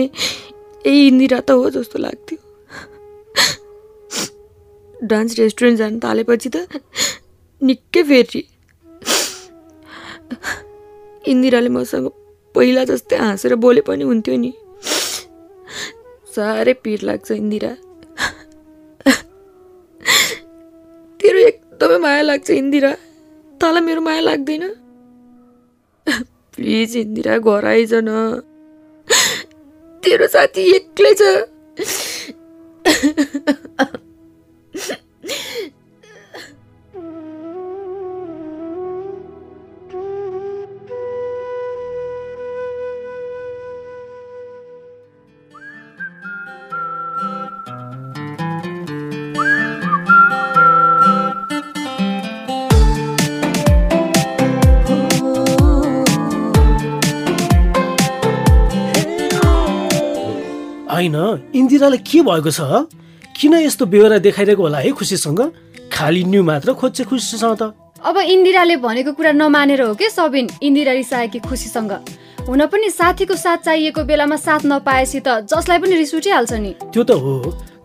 ए 0.86 0.94
इन्दिरा 1.08 1.40
त 1.40 1.52
हो 1.52 1.70
जस्तो 1.76 2.00
लाग्थ्यो। 2.00 2.38
डान्स 5.08 5.38
रेस्टुरेन्ट 5.40 5.78
जान 5.80 6.00
थालेपछि 6.00 6.50
त 6.56 6.58
निकै 7.62 8.04
फेरि 8.04 8.42
इन्दिराले 11.32 11.70
मसँग 11.70 12.08
पहिला 12.56 12.84
जस्तै 12.92 13.16
हाँसेर 13.18 13.56
बोले 13.64 13.82
पनि 13.88 14.04
हुन्थ्यो 14.04 14.36
नि। 14.38 14.52
साह्रै 16.36 16.74
पिर 16.84 17.00
लाग्छ 17.08 17.32
इन्दिरा। 17.32 17.72
तेरो 21.20 21.40
एकदमै 21.50 21.98
माया 22.06 22.22
लाग्छ 22.22 22.50
इन्दिरा। 22.52 22.92
तँलाई 23.62 23.82
मेरो 23.88 24.02
माया 24.02 24.22
लाग्दैन? 24.30 24.64
प्लिज 26.58 26.96
इन्दिरा 26.98 27.38
घर 27.38 27.66
आइज 27.68 27.94
न 28.04 28.42
तेरो 30.04 30.28
साथी 30.36 30.64
एक्लै 30.76 31.14
छ 31.22 31.24
होइन? 61.04 61.52
इन्दिरालाई 61.52 62.00
के 62.00 62.22
भएको 62.24 62.52
छ? 62.52 62.88
किन 63.36 63.54
यस्तो 63.68 63.86
बेहोरा 63.86 64.18
देखाइरहेको 64.24 64.64
होला 64.64 64.80
है 64.80 64.92
खुसीसँग? 64.92 65.42
खाली 65.92 66.24
न्यु 66.24 66.44
मात्र 66.44 66.74
खोज्छ 66.74 67.02
खुसीसँग 67.04 67.56
त। 67.60 67.74
अब 68.00 68.18
इन्दिराले 68.18 68.76
भनेको 68.80 69.12
कुरा 69.14 69.32
नमानेर 69.32 69.82
हो 69.82 69.94
कि 69.96 70.10
सबिन? 70.10 70.50
इन्दिरा 70.64 70.94
रिसाएकी 70.94 71.40
खुसीसँग? 71.40 71.92
हुन 72.44 72.66
पनि 72.68 72.90
साथीको 72.90 73.36
साथ 73.36 73.58
चाहिएको 73.64 74.04
बेलामा 74.04 74.36
साथ 74.36 74.66
नपाएपछि 74.66 75.20
त 75.20 75.48
जसलाई 75.48 75.80
पनि 75.80 75.96
रिस 75.96 76.14
उठिहाल्छ 76.16 76.54
नि। 76.54 76.72
त्यो 76.92 77.04
त 77.04 77.12
हो 77.16 77.34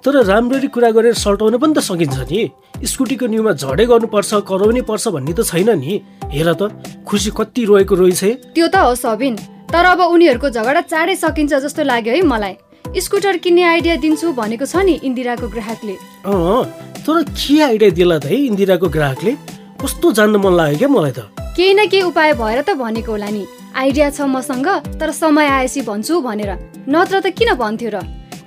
तर 0.03 0.15
राम्ररी 0.27 0.69
कुरा 0.75 0.91
गरेर 0.91 1.15
सल्टाउन 1.15 1.59
पनि 1.59 1.75
त 1.75 1.79
सकिन्छ 1.79 2.19
नि। 2.27 2.51
स्कुटीको 2.83 3.27
न्युमा 3.27 3.53
झडै 3.55 3.87
गर्नुपर्छ 3.87 4.31
कराउनै 4.47 4.83
पर्छ 4.83 5.05
भन्ने 5.15 5.33
त 5.33 5.47
छैन 5.47 5.71
नि। 5.79 5.95
हेर 6.35 6.51
त 6.55 6.75
खुसी 7.07 7.31
कति 7.31 7.65
रोएको 7.71 7.95
रोइछ 7.95 8.23
त्यो 8.55 8.67
त 8.67 8.77
हो 8.83 8.95
सबिन 8.95 9.35
तर 9.71 9.85
अब 9.95 10.01
उनीहरूको 10.11 10.49
झगडा 10.51 10.81
चाँडै 10.91 11.15
सकिन्छ 11.15 11.53
जस्तो 11.55 11.83
लाग्यो 11.83 12.15
है 12.15 12.23
मलाई। 12.27 12.55
स्कुटर 12.97 13.37
किन्ने 13.37 13.63
आइडिया 13.63 13.97
दिन्छु 14.01 14.33
भनेको 14.33 14.67
छ 14.67 14.77
नि 14.81 14.93
इन्दिराको 15.05 15.49
ग्राहकले। 15.49 15.93
अँ 16.25 16.65
तर 17.05 17.23
के 17.37 17.61
आइडिया 17.63 17.91
दिला 17.91 18.19
त 18.19 18.25
है 18.25 18.37
इन्दिराको 18.49 18.89
ग्राहकले? 18.89 19.33
कस्तो 19.77 20.13
जान्न 20.13 20.37
मन 20.41 20.53
लाग्यो 20.57 20.79
क्या 20.79 20.89
मलाई 20.89 21.13
त? 21.13 21.29
केही 21.57 21.75
न 21.75 21.87
केही 21.87 22.03
उपाय 22.09 22.33
भएर 22.41 22.61
त 22.63 22.75
भनेको 22.81 23.13
होला 23.13 23.29
नि। 23.29 23.45
आइडिया 23.77 24.11
छ 24.11 24.21
मसँग 24.25 24.69
तर 24.99 25.11
समय 25.13 25.47
आएपछि 25.47 25.81
भन्छु 25.85 26.21
भनेर। 26.21 26.51
नत्र 26.89 27.21
त 27.21 27.27
किन 27.37 27.55
भन्थ्यो 27.61 27.91
र? 27.93 27.97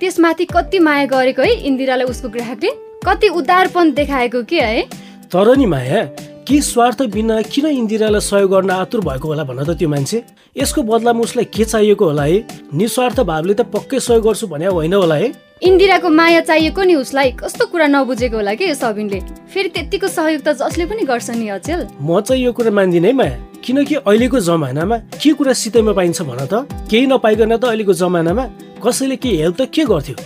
त्यसमाथि 0.02 0.44
कति 0.50 0.78
माया 0.82 1.06
गरेको 1.06 1.42
है 1.42 1.52
इन्दिरालाई 1.62 2.06
उसको 2.10 2.28
ग्राहकले? 2.28 2.70
कति 3.06 3.28
उदारपन 3.30 3.92
देखाएको 3.94 4.42
के 4.42 4.60
है? 4.60 4.82
तर 5.30 5.56
नि 5.56 5.66
माया 5.66 6.04
के 6.42 6.60
स्वार्थ 6.60 7.02
बिना 7.14 7.40
किन 7.46 7.66
इन्दिरालाई 7.66 8.20
सहयोग 8.20 8.50
गर्न 8.50 8.70
आतुर 8.74 9.00
भएको 9.06 9.26
होला 9.28 9.44
भन 9.46 9.64
त 9.64 9.78
त्यो 9.78 9.88
मान्छे? 9.88 10.18
यसको 10.56 10.82
बदलामा 10.82 11.20
उसलाई 11.20 11.44
के 11.44 11.64
चाहिएको 11.64 12.04
होला 12.04 12.22
है? 12.22 12.44
निस्वार्थ 12.76 13.20
भावले 13.20 13.54
त 13.54 13.60
पक्कै 13.72 14.00
सहयोग 14.00 14.24
गर्छु 14.24 14.46
भने 14.46 14.66
होइन 14.66 14.94
होला 14.94 15.14
है? 15.14 15.32
इन्दिराको 15.64 16.08
माया 16.08 16.40
चाहिएको 16.40 16.82
नि 16.82 16.94
उसलाई। 16.94 17.30
कस्तो 17.40 17.66
कुरा 17.72 17.86
नबुझेको 17.88 18.36
होला 18.36 18.54
कि 18.60 18.74
सबिनले? 18.74 19.20
फेरि 19.48 19.68
त्यतिको 19.68 20.08
सहयोग 20.08 20.42
त 20.44 20.52
जसले 20.60 20.84
पनि 20.92 21.02
गर्छ 21.08 21.30
नि 21.40 21.48
अचेल। 21.56 21.88
म 21.96 22.20
चाहिँ 22.20 22.44
यो 22.44 22.52
कुरा 22.52 22.70
मान्दिनँ 22.70 23.06
है 23.08 23.12
माया। 23.16 23.36
किनकि 23.64 23.94
अहिलेको 24.04 24.40
जमानामा 24.44 24.96
के 25.16 25.32
कुरा 25.32 25.52
सितैमा 25.56 25.92
पाइन्छ 25.96 26.20
भन 26.20 26.44
त? 26.44 26.68
केही 26.84 27.06
नपाइकन 27.08 27.56
त 27.56 27.64
अहिलेको 27.72 27.92
जमानामा 27.96 28.44
कसैले 28.84 29.16
के 29.16 29.28
हेल्प 29.40 29.56
त 29.56 29.72
के 29.72 29.84
गर्थ्यो? 29.88 30.16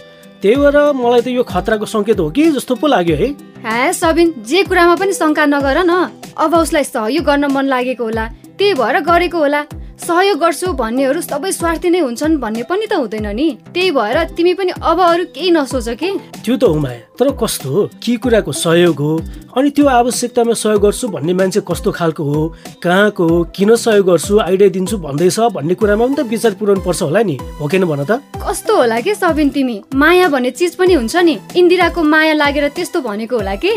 त्यही 0.43 0.57
भएर 0.59 0.77
मलाई 0.91 1.23
त 1.23 1.29
यो 1.39 1.43
खतराको 1.47 1.87
सङ्केत 1.87 2.19
हो 2.19 2.31
कि 2.35 2.51
जस्तो 2.59 2.75
पो 2.83 2.87
लाग्यो 2.91 3.17
है? 3.17 3.29
ह्या 3.63 3.93
सबिन 3.95 4.43
जे 4.43 4.67
कुरामा 4.67 4.95
पनि 4.99 5.13
शङ्का 5.15 5.47
नगर 5.55 5.87
न। 5.87 6.11
अब 6.35 6.55
उसलाई 6.67 6.85
सहयोग 6.85 7.25
गर्न 7.25 7.47
मन 7.47 7.65
लागेको 7.71 8.05
होला। 8.05 8.27
त्यही 8.59 8.75
भएर 8.75 9.01
गरेको 9.07 9.39
होला। 9.39 9.86
सहयोग 9.97 10.39
गर्छु 10.39 10.73
भन्नेहरू 10.77 11.21
सबै 11.25 11.51
स्वार्थी 11.53 11.89
नै 11.91 12.01
हुन्छन् 12.05 12.37
भन्ने 12.37 12.63
पनि 12.69 12.87
त 12.87 13.01
हुँदैन 13.01 13.27
नि। 13.33 13.49
त्यही 13.73 13.91
भएर 13.97 14.19
तिमी 14.37 14.53
पनि 14.55 14.73
अब 14.77 15.01
अरू 15.01 15.25
केही 15.33 15.51
नसोच 15.51 15.89
कि? 15.97 16.11
त्यो 16.45 16.57
त 16.57 16.65
हो 16.69 16.77
माया 16.77 17.17
तर 17.17 17.33
कस्तो 17.33 17.69
हो? 17.73 17.83
के 18.05 18.17
कुराको 18.21 18.53
सहयोग 18.53 19.01
हो? 19.01 19.13
अनि 19.57 19.71
त्यो 19.73 19.87
आवश्यकतामा 19.89 20.53
सहयोग 20.53 20.83
गर्छु 20.85 21.09
भन्ने 21.09 21.33
मान्छे 21.33 21.61
कस्तो 21.65 21.91
खालको 21.97 22.23
हो? 22.23 22.43
कहाँको 22.85 23.25
हो? 23.29 23.37
किन 23.57 23.75
सहयोग 23.75 24.07
गर्छु? 24.07 24.39
आइडिया 24.45 24.69
दिन्छु 24.77 24.97
भन्दैछ 25.01 25.39
भन्ने 25.57 25.75
कुरामा 25.81 26.05
पनि 26.05 26.15
त 26.15 26.29
विचार 26.29 26.53
पुऱ्याउनु 26.61 26.85
पर्छ 26.85 27.03
होला 27.03 27.23
नि 27.25 27.37
हो 27.57 27.67
किन 27.67 27.85
भन 27.89 28.05
त? 28.05 28.21
कस्तो 28.37 28.77
होला 28.77 29.01
के 29.01 29.15
सबिन 29.17 29.49
तिमी? 29.49 29.77
माया 29.97 30.29
भन्ने 30.29 30.51
चिज 30.53 30.77
पनि 30.77 30.95
हुन्छ 30.95 31.17
नि। 31.25 31.35
इन्दिराको 31.57 32.03
माया 32.05 32.35
लागेर 32.37 32.69
त्यस्तो 32.77 33.01
भनेको 33.01 33.37
होला 33.37 33.55
के? 33.65 33.73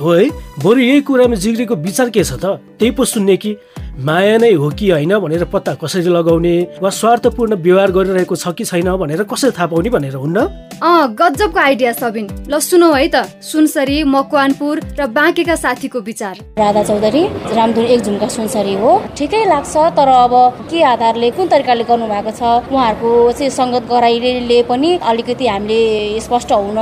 हो 0.00 0.08
है। 0.08 0.24
बरु 0.64 0.80
यही 0.80 1.00
कुरामा 1.04 1.36
जिग्रीको 1.36 1.74
विचार 1.76 2.10
के 2.10 2.24
छ 2.24 2.40
त? 2.40 2.56
त्यही 2.80 2.90
पो 2.96 3.04
सुन्ने 3.04 3.36
कि? 3.36 3.52
माया 3.98 4.36
नै 4.38 4.52
हो 4.54 4.68
कि 4.78 4.88
होइन 4.90 5.18
भनेर 5.18 5.44
पत्ता 5.50 5.72
कसरी 5.74 6.06
लगाउने 6.06 6.54
वा 6.82 6.90
स्वार्थपूर्ण 6.92 7.54
व्यवहार 7.58 7.90
गरिरहेको 7.90 8.36
छ 8.36 8.54
कि 8.54 8.64
छैन 8.64 8.90
भनेर 8.96 9.22
कसरी 9.26 9.50
थाहा 9.50 9.66
पाउने 9.66 9.90
भनेर 9.90 10.14
हुन्न? 10.14 10.38
अँ 10.78 11.14
गजबको 11.18 11.58
आइडिया 11.58 11.92
सबिन। 11.92 12.26
ल 12.46 12.58
सुनौ 12.62 12.92
है 12.94 13.08
त। 13.10 13.26
सुनसरी 13.42 13.98
मकवानपुर 14.06 14.80
र 14.94 15.06
बाँकेका 15.10 15.56
साथीको 15.56 16.00
विचार। 16.00 16.34
राधा 16.58 16.82
चौधरी 16.84 17.22
रामधुन 17.58 17.84
एक 17.84 18.00
झुम्का 18.06 18.28
सुनसरी 18.30 18.74
हो। 18.78 18.92
ठिकै 19.18 19.44
लाग्छ 19.50 19.74
तर 19.98 20.08
अब 20.08 20.34
के 20.70 20.82
आधारले 20.94 21.30
कुन 21.34 21.48
तरिकाले 21.50 21.84
गर्नुभएको 21.90 22.30
छ 22.38 22.70
उहाँहरूको 22.70 23.10
चाहिँ 23.34 23.50
सङ्गत 23.50 23.90
गराइले 23.90 24.62
पनि 24.70 24.90
अलिकति 25.02 25.46
हामीले 25.46 25.80
स्पष्ट 26.22 26.52
हुन 26.54 26.78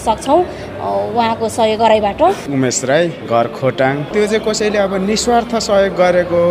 सक्छौँ 0.00 0.40
उहाँको 1.12 1.48
सहयोग 1.48 1.80
गराइबाट। 1.80 2.22
उमेश 2.48 2.80
राई 2.88 3.08
घर 3.28 3.46
खोटाङ। 3.52 3.94
त्यो 4.16 4.26
चाहिँ 4.26 4.44
कसैले 4.48 4.78
अब 4.78 4.94
निस्वार्थ 5.04 5.52
सहयोग 5.60 5.94
गरेको 6.00 6.42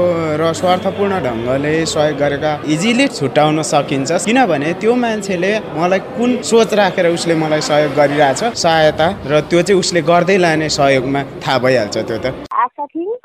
र 0.42 0.52
स्वार्थपूर्ण 0.60 1.14
ढङ्गले 1.26 1.74
सहयोग 1.94 2.18
गरेका 2.24 2.52
इजिली 2.74 3.08
छुट्याउन 3.18 3.62
सकिन्छ। 3.72 4.12
किनभने 4.28 4.74
त्यो 4.82 4.94
मान्छेले 5.04 5.52
मलाई 5.78 6.00
कुन 6.16 6.32
सोच 6.50 6.74
राखेर 6.80 7.08
उसले 7.18 7.36
मलाई 7.44 7.62
सहयोग 7.70 7.92
गरिरहेछ 8.00 8.42
सहायता 8.64 9.08
र 9.32 9.42
त्यो 9.50 9.62
चाहिँ 9.68 9.80
उसले 9.80 10.02
गर्दै 10.12 10.38
लाने 10.46 10.70
सहयोगमा 10.78 11.22
थाहा 11.44 11.58
भइहाल्छ 11.64 11.98
त्यो 12.10 12.18
त। 12.24 12.26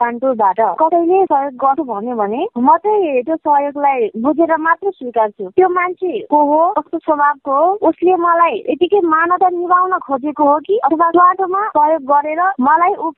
कानपुरबाट। 0.00 0.60
कसैले 0.80 1.24
सहयोग 1.24 1.54
गर्छु 1.64 1.84
भन्यो 1.84 2.14
भने 2.16 2.46
म 2.58 2.76
चाहिँ 2.84 3.22
त्यो 3.22 3.36
सहयोगलाई 3.38 4.10
बुझेर 4.22 4.56
मात्र 4.58 4.90
स्वीकार्छु 4.90 5.48
त्यो 5.56 5.68
मान्छे 5.68 6.12
को 6.30 6.42
हो 6.50 6.60
कस्तो 6.78 6.98
स्वभावको 6.98 7.56
हो 7.56 7.88
उसले 7.88 8.14
मलाई 8.24 8.62
यतिकै 8.68 9.00
मानवता 9.08 9.48
निभाउन 9.56 9.98
खोजेको 10.06 10.44
हो 10.50 10.58
कि 10.66 10.78
अथवा 10.86 11.10
स्वार्थमा 11.10 11.62
सहयोग 11.76 12.02
गरेर 12.12 12.42
मलाई 12.60 12.94
ऊ 12.98 13.10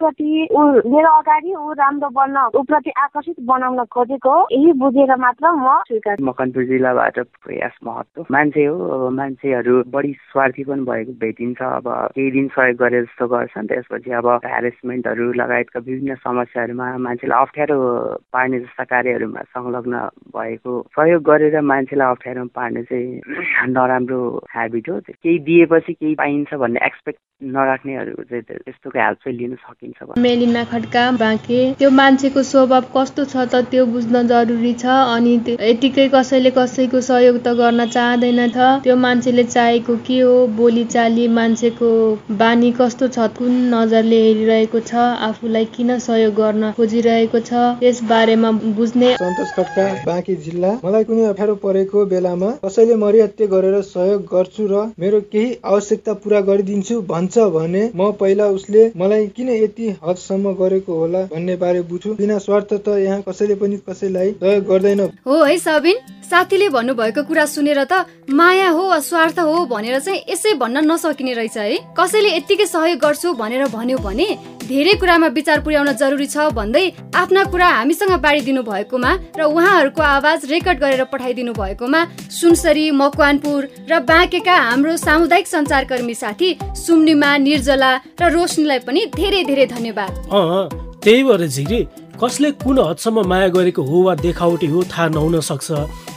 मेरो 0.90 1.10
अगाडि 1.18 1.54
ऊ 1.54 1.72
राम्रो 1.80 2.08
बन्न 2.18 2.44
ऊप्रति 2.60 2.90
आकर्षित 3.04 3.40
बनाउन 3.50 3.84
खोजेको 3.92 4.30
हो 4.30 4.46
यही 4.52 4.72
बुझेर 4.80 5.14
मात्र 5.16 5.52
म 5.56 5.78
स्वीकार्छु 5.88 6.24
मकनपुर 6.26 6.64
जिल्लाबाट 6.70 7.18
प्रयास 7.44 7.78
महत्व 7.84 8.24
मान्छे 8.32 8.64
हो 8.64 8.76
अब 8.88 9.08
मान्छेहरू 9.14 9.82
बढी 9.92 10.12
स्वार्थी 10.32 10.64
पनि 10.64 10.84
भएको 10.90 11.12
भेटिन्छ। 11.20 11.62
अब 11.62 11.88
केही 12.14 12.30
दिन 12.30 12.48
सहयोग 12.56 12.76
गरे 12.82 13.02
जस्तो 13.02 13.26
गर्छन् 13.28 13.68
त्यसपछि 13.68 14.10
अब 14.20 14.28
ह्यारेसमेन्टहरू 14.44 15.32
लगायतका 15.42 15.80
विभिन्न 15.80 16.14
समस्याहरूमा 16.70 16.98
मान्छेलाई 17.04 17.40
अप्ठ्यारो 17.42 17.78
पार्ने 18.32 18.58
जस्ता 18.60 18.84
कार्यहरूमा 18.84 19.42
संलग्न 19.54 19.94
भएको 20.34 20.72
सहयोग 20.94 21.22
गरेर 21.22 21.60
मान्छेलाई 21.60 22.10
अप्ठ्यारोमा 22.10 22.50
पार्ने 22.54 22.82
चाहिँ 22.82 23.20
नराम्रो 23.74 24.20
ह्याबिट 24.54 24.88
हो। 24.88 25.00
केही 25.10 25.38
दिएपछि 25.38 25.92
केही 25.92 26.14
पाइन्छ 26.14 26.54
भन्ने 26.54 26.80
एक्सपेक्ट 26.86 27.18
नराख्नेहरू 27.40 28.22
चाहिँ 28.30 28.42
त्यस्तोको 28.42 28.98
हेल्प 28.98 29.18
चाहिँ 29.24 29.36
लिन 29.38 29.54
सकिन्छ 29.64 30.18
मेलिना 30.18 30.64
खड्का 30.72 31.04
बाँके 31.20 31.60
त्यो 31.78 31.90
मान्छेको 31.90 32.42
स्वभाव 32.42 32.84
कस्तो 32.96 33.24
छ 33.24 33.46
त 33.52 33.64
त्यो 33.70 33.86
बुझ्न 33.94 34.26
जरुरी 34.28 34.72
छ 34.82 34.86
अनि 35.16 35.34
यतिकै 35.50 36.08
कसैले 36.14 36.50
कसैको 36.58 37.00
सहयोग 37.10 37.36
त 37.40 37.56
गर्न 37.60 37.86
चाहँदैन 37.96 38.40
थ 38.48 38.68
त्यो 38.84 38.96
मान्छेले 38.96 39.44
चाहेको 39.44 39.96
के 40.06 40.20
हो? 40.20 40.34
बोलीचाली 40.60 41.26
मान्छेको 41.38 41.90
बानी 42.42 42.70
कस्तो 42.80 43.08
छ? 43.08 43.28
कुन 43.38 43.52
नजरले 43.74 44.20
हेरिरहेको 44.26 44.80
छ? 44.80 44.94
आफूलाई 45.28 45.64
किन 45.76 45.98
सहयोग 45.98 46.34
गर्न 46.34 46.59
खोजिरहेको 46.76 47.40
छ। 47.40 47.52
यस 47.82 48.02
बारेमा 48.10 48.50
बुझ्ने 48.76 49.08
सन्तोष 49.16 49.50
खड्का 49.56 49.86
बाँकी 50.06 50.34
जिल्ला। 50.44 50.70
मलाई 50.84 51.04
कुनै 51.04 51.24
अप्ठ्यारो 51.26 51.54
परेको 51.64 52.04
बेलामा 52.12 52.50
कसैले 52.64 52.94
मरिहत्ते 53.02 53.46
गरेर 53.54 53.80
सहयोग 53.88 54.22
गर्छु 54.32 54.66
र 54.70 54.84
मेरो 55.00 55.20
केही 55.32 55.48
आवश्यकता 55.64 56.12
पूरा 56.22 56.40
गरिदिन्छु 56.50 57.00
भन्छ 57.10 57.48
भने 57.56 57.82
म 57.94 58.10
पहिला 58.20 58.46
उसले 58.58 58.86
मलाई 58.96 59.26
किन 59.36 59.48
यति 59.56 59.88
हदसम्म 60.04 60.54
गरेको 60.60 61.00
होला 61.00 61.24
भन्ने 61.32 61.56
बारे 61.56 61.80
बुझ्छु। 61.90 62.14
बिना 62.20 62.38
स्वार्थ 62.46 62.72
त 62.78 62.96
यहाँ 63.00 63.20
कसैले 63.28 63.54
पनि 63.56 63.76
कसैलाई 63.88 64.32
सहयोग 64.40 64.64
गर्दैन। 64.70 65.00
हो 65.26 65.42
है 65.42 65.58
सबिन 65.60 65.96
साथीले 66.30 66.68
भन्नुभएको 66.70 67.22
कुरा 67.26 67.44
सुनेर 67.46 67.82
त 67.84 68.06
माया 68.30 68.68
हो 68.70 68.82
वा 68.88 68.98
स्वार्थ 69.02 69.38
हो 69.40 69.64
भनेर 69.66 69.98
चाहिँ 70.00 70.20
यसै 70.30 70.54
भन्न 70.56 70.84
नसकिने 70.90 71.32
रहेछ 71.34 71.56
है। 71.58 71.78
कसैले 71.98 72.30
यत्तिकै 72.36 72.66
सहयोग 72.66 72.98
गर्छु 73.00 73.32
भनेर 73.34 73.66
भन्यो 73.74 73.98
भने 73.98 74.26
धेरै 74.62 74.94
कुरामा 75.00 75.26
विचार 75.34 75.60
पुर्याउन 75.60 75.92
जरुरी 76.00 76.26
छ 76.26 76.49
भन्दै 76.50 76.84
आफ्ना 77.14 77.44
कुरा 77.52 77.68
हामीसँग 77.68 78.12
बाँडिदिनु 78.26 78.62
भएकोमा 78.62 79.10
र 79.38 79.40
उहाँहरूको 79.44 80.02
आवाज 80.02 80.44
रेकर्ड 80.50 80.78
गरेर 80.80 81.04
पठाइदिनु 81.12 81.52
भएकोमा 81.52 82.00
सुनसरी 82.38 82.90
मकवानपुर 83.00 83.60
र 83.90 84.00
बाँकेका 84.10 84.56
हाम्रो 84.68 84.96
सामुदायिक 85.06 85.46
सञ्चारकर्मी 85.46 86.14
साथी 86.14 86.50
सुम्निमा 86.84 87.30
निर्जला 87.46 87.92
र 88.20 88.30
रोशनीलाई 88.36 88.78
पनि 88.86 89.00
धेरै 89.16 89.42
धेरै 89.50 89.66
धन्यवाद। 89.74 90.12
त्यही 91.04 91.22
भएर 91.24 91.46
झिग्री 91.46 91.80
कसले 92.20 92.50
कुन 92.60 92.78
हदसम्म 92.78 93.24
माया 93.28 93.48
गरेको 93.48 93.82
हो 93.82 94.02
वा 94.04 94.14
देखावटी 94.14 94.66
हो 94.72 94.82
थाहा 94.92 95.08
नहुन 95.08 95.40
सक्छ 95.40 95.70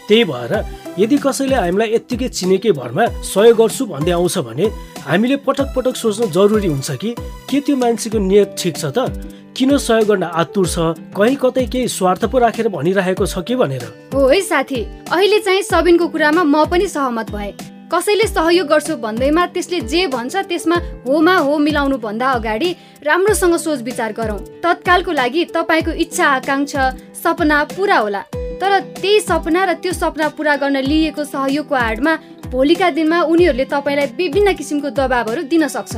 त्यही 0.08 0.24
भएर 0.32 0.54
यदि 1.00 1.18
कसैले 1.24 1.56
हामीलाई 1.56 1.94
यत्तिकै 1.94 2.28
चिनेकै 2.28 2.72
भरमा 2.76 3.06
सहयोग 3.24 3.58
गर्छु 3.58 3.86
भन्दै 3.88 4.12
आउँछ 4.12 4.38
भने 4.48 4.66
हामीले 5.08 5.36
पटक 5.48 5.68
पटक 5.76 5.96
सोच्नु 5.96 6.28
जरुरी 6.36 6.68
हुन्छ 6.68 6.92
कि 7.00 7.16
के 7.50 7.60
त्यो 7.64 7.76
मान्छेको 7.80 8.20
नियत 8.20 8.56
ठिक 8.60 8.76
छ 8.78 8.92
त? 8.92 9.08
किन 9.56 9.78
सहयोग 9.78 10.08
गर्न 10.08 10.24
आतुर 10.24 10.68
छ? 10.68 10.78
कहीँ 11.14 11.36
कतै 11.38 11.66
केही 11.70 11.88
स्वार्थ 11.88 12.26
पो 12.26 12.38
राखेर 12.40 12.68
भनिरहेको 12.74 13.26
छ 13.26 13.46
कि 13.46 13.56
भनेर? 13.56 13.84
हो 14.14 14.28
है 14.28 14.40
साथी 14.42 14.82
अहिले 15.14 15.40
चाहिँ 15.40 15.62
सबिनको 15.62 16.08
कुरामा 16.10 16.44
म 16.44 16.66
पनि 16.66 16.88
सहमत 16.90 17.30
भए। 17.30 17.52
कसैले 17.94 18.28
सहयोग 18.28 18.68
गर्छु 18.68 18.96
भन्दैमा 18.98 19.46
त्यसले 19.54 19.80
जे 19.86 20.08
भन्छ 20.10 20.36
त्यसमा 20.50 20.78
होमा 21.06 21.36
हो 21.38 21.58
मिलाउनु 21.60 21.98
भन्दा 22.02 22.32
अगाडि 22.34 22.70
राम्रोसँग 23.06 23.56
सोच 23.62 23.82
विचार 23.86 24.14
गरौँ। 24.18 24.40
तत्कालको 24.66 25.12
लागि 25.14 25.46
तपाईँको 25.54 25.92
इच्छा 26.02 26.26
आकाङ्क्षा 26.42 26.90
सपना 27.14 27.64
पुरा 27.78 27.98
होला। 27.98 28.22
तर 28.58 28.80
त्यही 28.98 29.20
सपना 29.22 29.66
र 29.66 29.74
त्यो 29.78 29.94
सपना 29.94 30.28
पुरा 30.34 30.56
गर्न 30.58 30.82
लिएको 30.82 31.24
सहयोगको 31.30 31.76
आडमा 31.78 32.14
भोलिका 32.50 32.90
दिनमा 32.90 33.22
उनीहरूले 33.30 33.66
तपाईँलाई 33.70 34.18
विभिन्न 34.18 34.54
किसिमको 34.58 34.90
दबावहरू 34.98 35.42
दिन 35.46 35.68
सक्छ। 35.70 35.94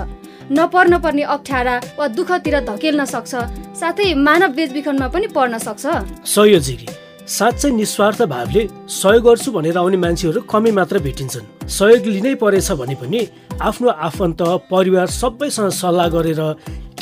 नपर्न 0.51 0.97
पर्ने 0.99 1.21
अप्ठ्यारा 1.25 1.75
वा 1.97 2.07
दुःखतिर 2.07 2.59
धकेल्न 2.65 3.05
सक्छ 3.05 3.33
साथै 3.79 4.13
मानव 4.13 4.51
बेचबिखनमा 4.53 5.07
पनि 5.09 5.27
पर्न 5.33 5.57
सक्छ। 5.57 5.85
सही 6.25 6.53
हो 6.53 6.59
झिग्री 6.59 6.87
साँच्चै 7.27 7.69
निस्वार्थ 7.71 8.21
भावले 8.29 8.67
सहयोग 8.85 9.23
गर्छु 9.25 9.51
भनेर 9.51 9.77
आउने 9.77 9.97
मान्छेहरू 9.97 10.41
कमै 10.45 10.71
मात्र 10.71 10.99
भेटिन्छन्। 11.01 11.67
सहयोग 11.67 12.05
लिनै 12.05 12.33
परेछ 12.37 12.71
भने 12.77 12.95
पनि 13.01 13.21
आफ्नो 13.61 13.89
आफन्त 13.89 14.41
परिवार 14.69 15.07
सबैसँग 15.21 15.69
सल्लाह 15.81 16.07
गरेर 16.13 16.41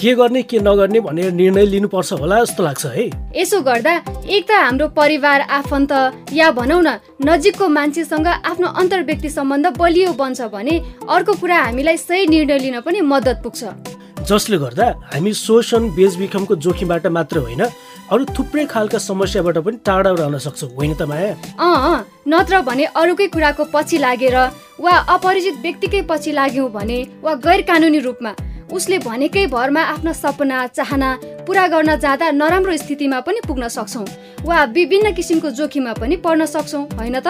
के 0.04 0.13
गर्ने 0.16 0.42
के 0.44 0.60
नगर्ने 0.60 1.00
भनेर 1.00 1.32
निर्णय 1.32 1.66
लिनुपर्छ 1.66 2.12
होला 2.13 2.39
जस्तो 2.44 2.63
लाग्छ 2.63 2.86
है। 2.86 3.06
यसो 3.36 3.60
गर्दा 3.63 3.94
एक 4.28 4.48
त 4.48 4.52
हाम्रो 4.52 4.88
परिवार 4.92 5.42
आफन्त 5.58 5.92
या 6.34 6.50
भनौँ 6.52 6.82
न 6.84 7.00
नजिकको 7.24 7.68
मान्छेसँग 7.70 8.28
आफ्नो 8.28 8.68
अन्तर्व्यक्ति 8.84 9.30
सम्बन्ध 9.30 9.68
बलियो 9.80 10.12
बन्छ 10.20 10.42
भने 10.52 10.76
अर्को 11.08 11.34
कुरा 11.39 11.58
हामीलाई 11.58 11.98
सही 11.98 12.28
निर्णय 12.28 12.60
लिन 12.60 12.80
पनि 12.84 13.02
मद्दत 13.02 13.42
पुग्छ। 13.44 13.63
जसले 14.28 14.58
गर्दा 14.58 14.92
हामी 15.13 15.34
शोषण 15.36 15.89
बेचबिखनको 15.96 16.56
जोखिमबाट 16.58 17.08
मात्र 17.08 17.38
होइन 17.39 17.63
अरू 17.63 18.26
थुप्रै 18.36 18.66
खालका 18.68 18.98
समस्याबाट 19.00 19.58
पनि 19.63 19.78
टाढा 19.86 20.12
रहन 20.12 20.38
सक्छौँ 20.38 20.70
होइन 20.70 20.94
त 20.94 21.08
माया? 21.08 21.36
अँ 21.58 22.06
नत्र 22.28 22.62
भने 22.62 22.92
अरूकै 22.92 23.28
कुराको 23.32 23.72
पछि 23.74 23.98
लागेर 23.98 24.36
वा 24.84 24.92
अपरिचित 25.16 25.56
व्यक्तिकै 25.63 26.02
पछि 26.10 26.32
लाग्यौँ 26.34 26.72
भने 26.72 27.06
वा 27.24 27.34
गैर 27.46 27.62
कानुनी 27.63 28.00
रूपमा 28.00 28.36
उसले 28.73 28.97
भनेकै 28.99 29.45
भरमा 29.47 29.81
आफ्ना 29.81 30.13
सपना 30.13 30.67
चाहना 30.67 31.09
पुरा 31.47 31.67
गर्न 31.67 31.95
जाँदा 31.95 32.31
नराम्रो 32.31 32.77
स्थितिमा 32.77 33.19
पनि 33.19 33.39
पुग्न 33.47 33.67
सक्छौँ 33.67 34.05
वा 34.45 34.63
विभिन्न 34.63 35.13
किसिमको 35.13 35.49
जोखिममा 35.49 35.93
पनि 35.93 36.15
पर्न 36.15 36.45
सक्छौँ 36.45 36.83
होइन 36.97 37.19
त? 37.19 37.27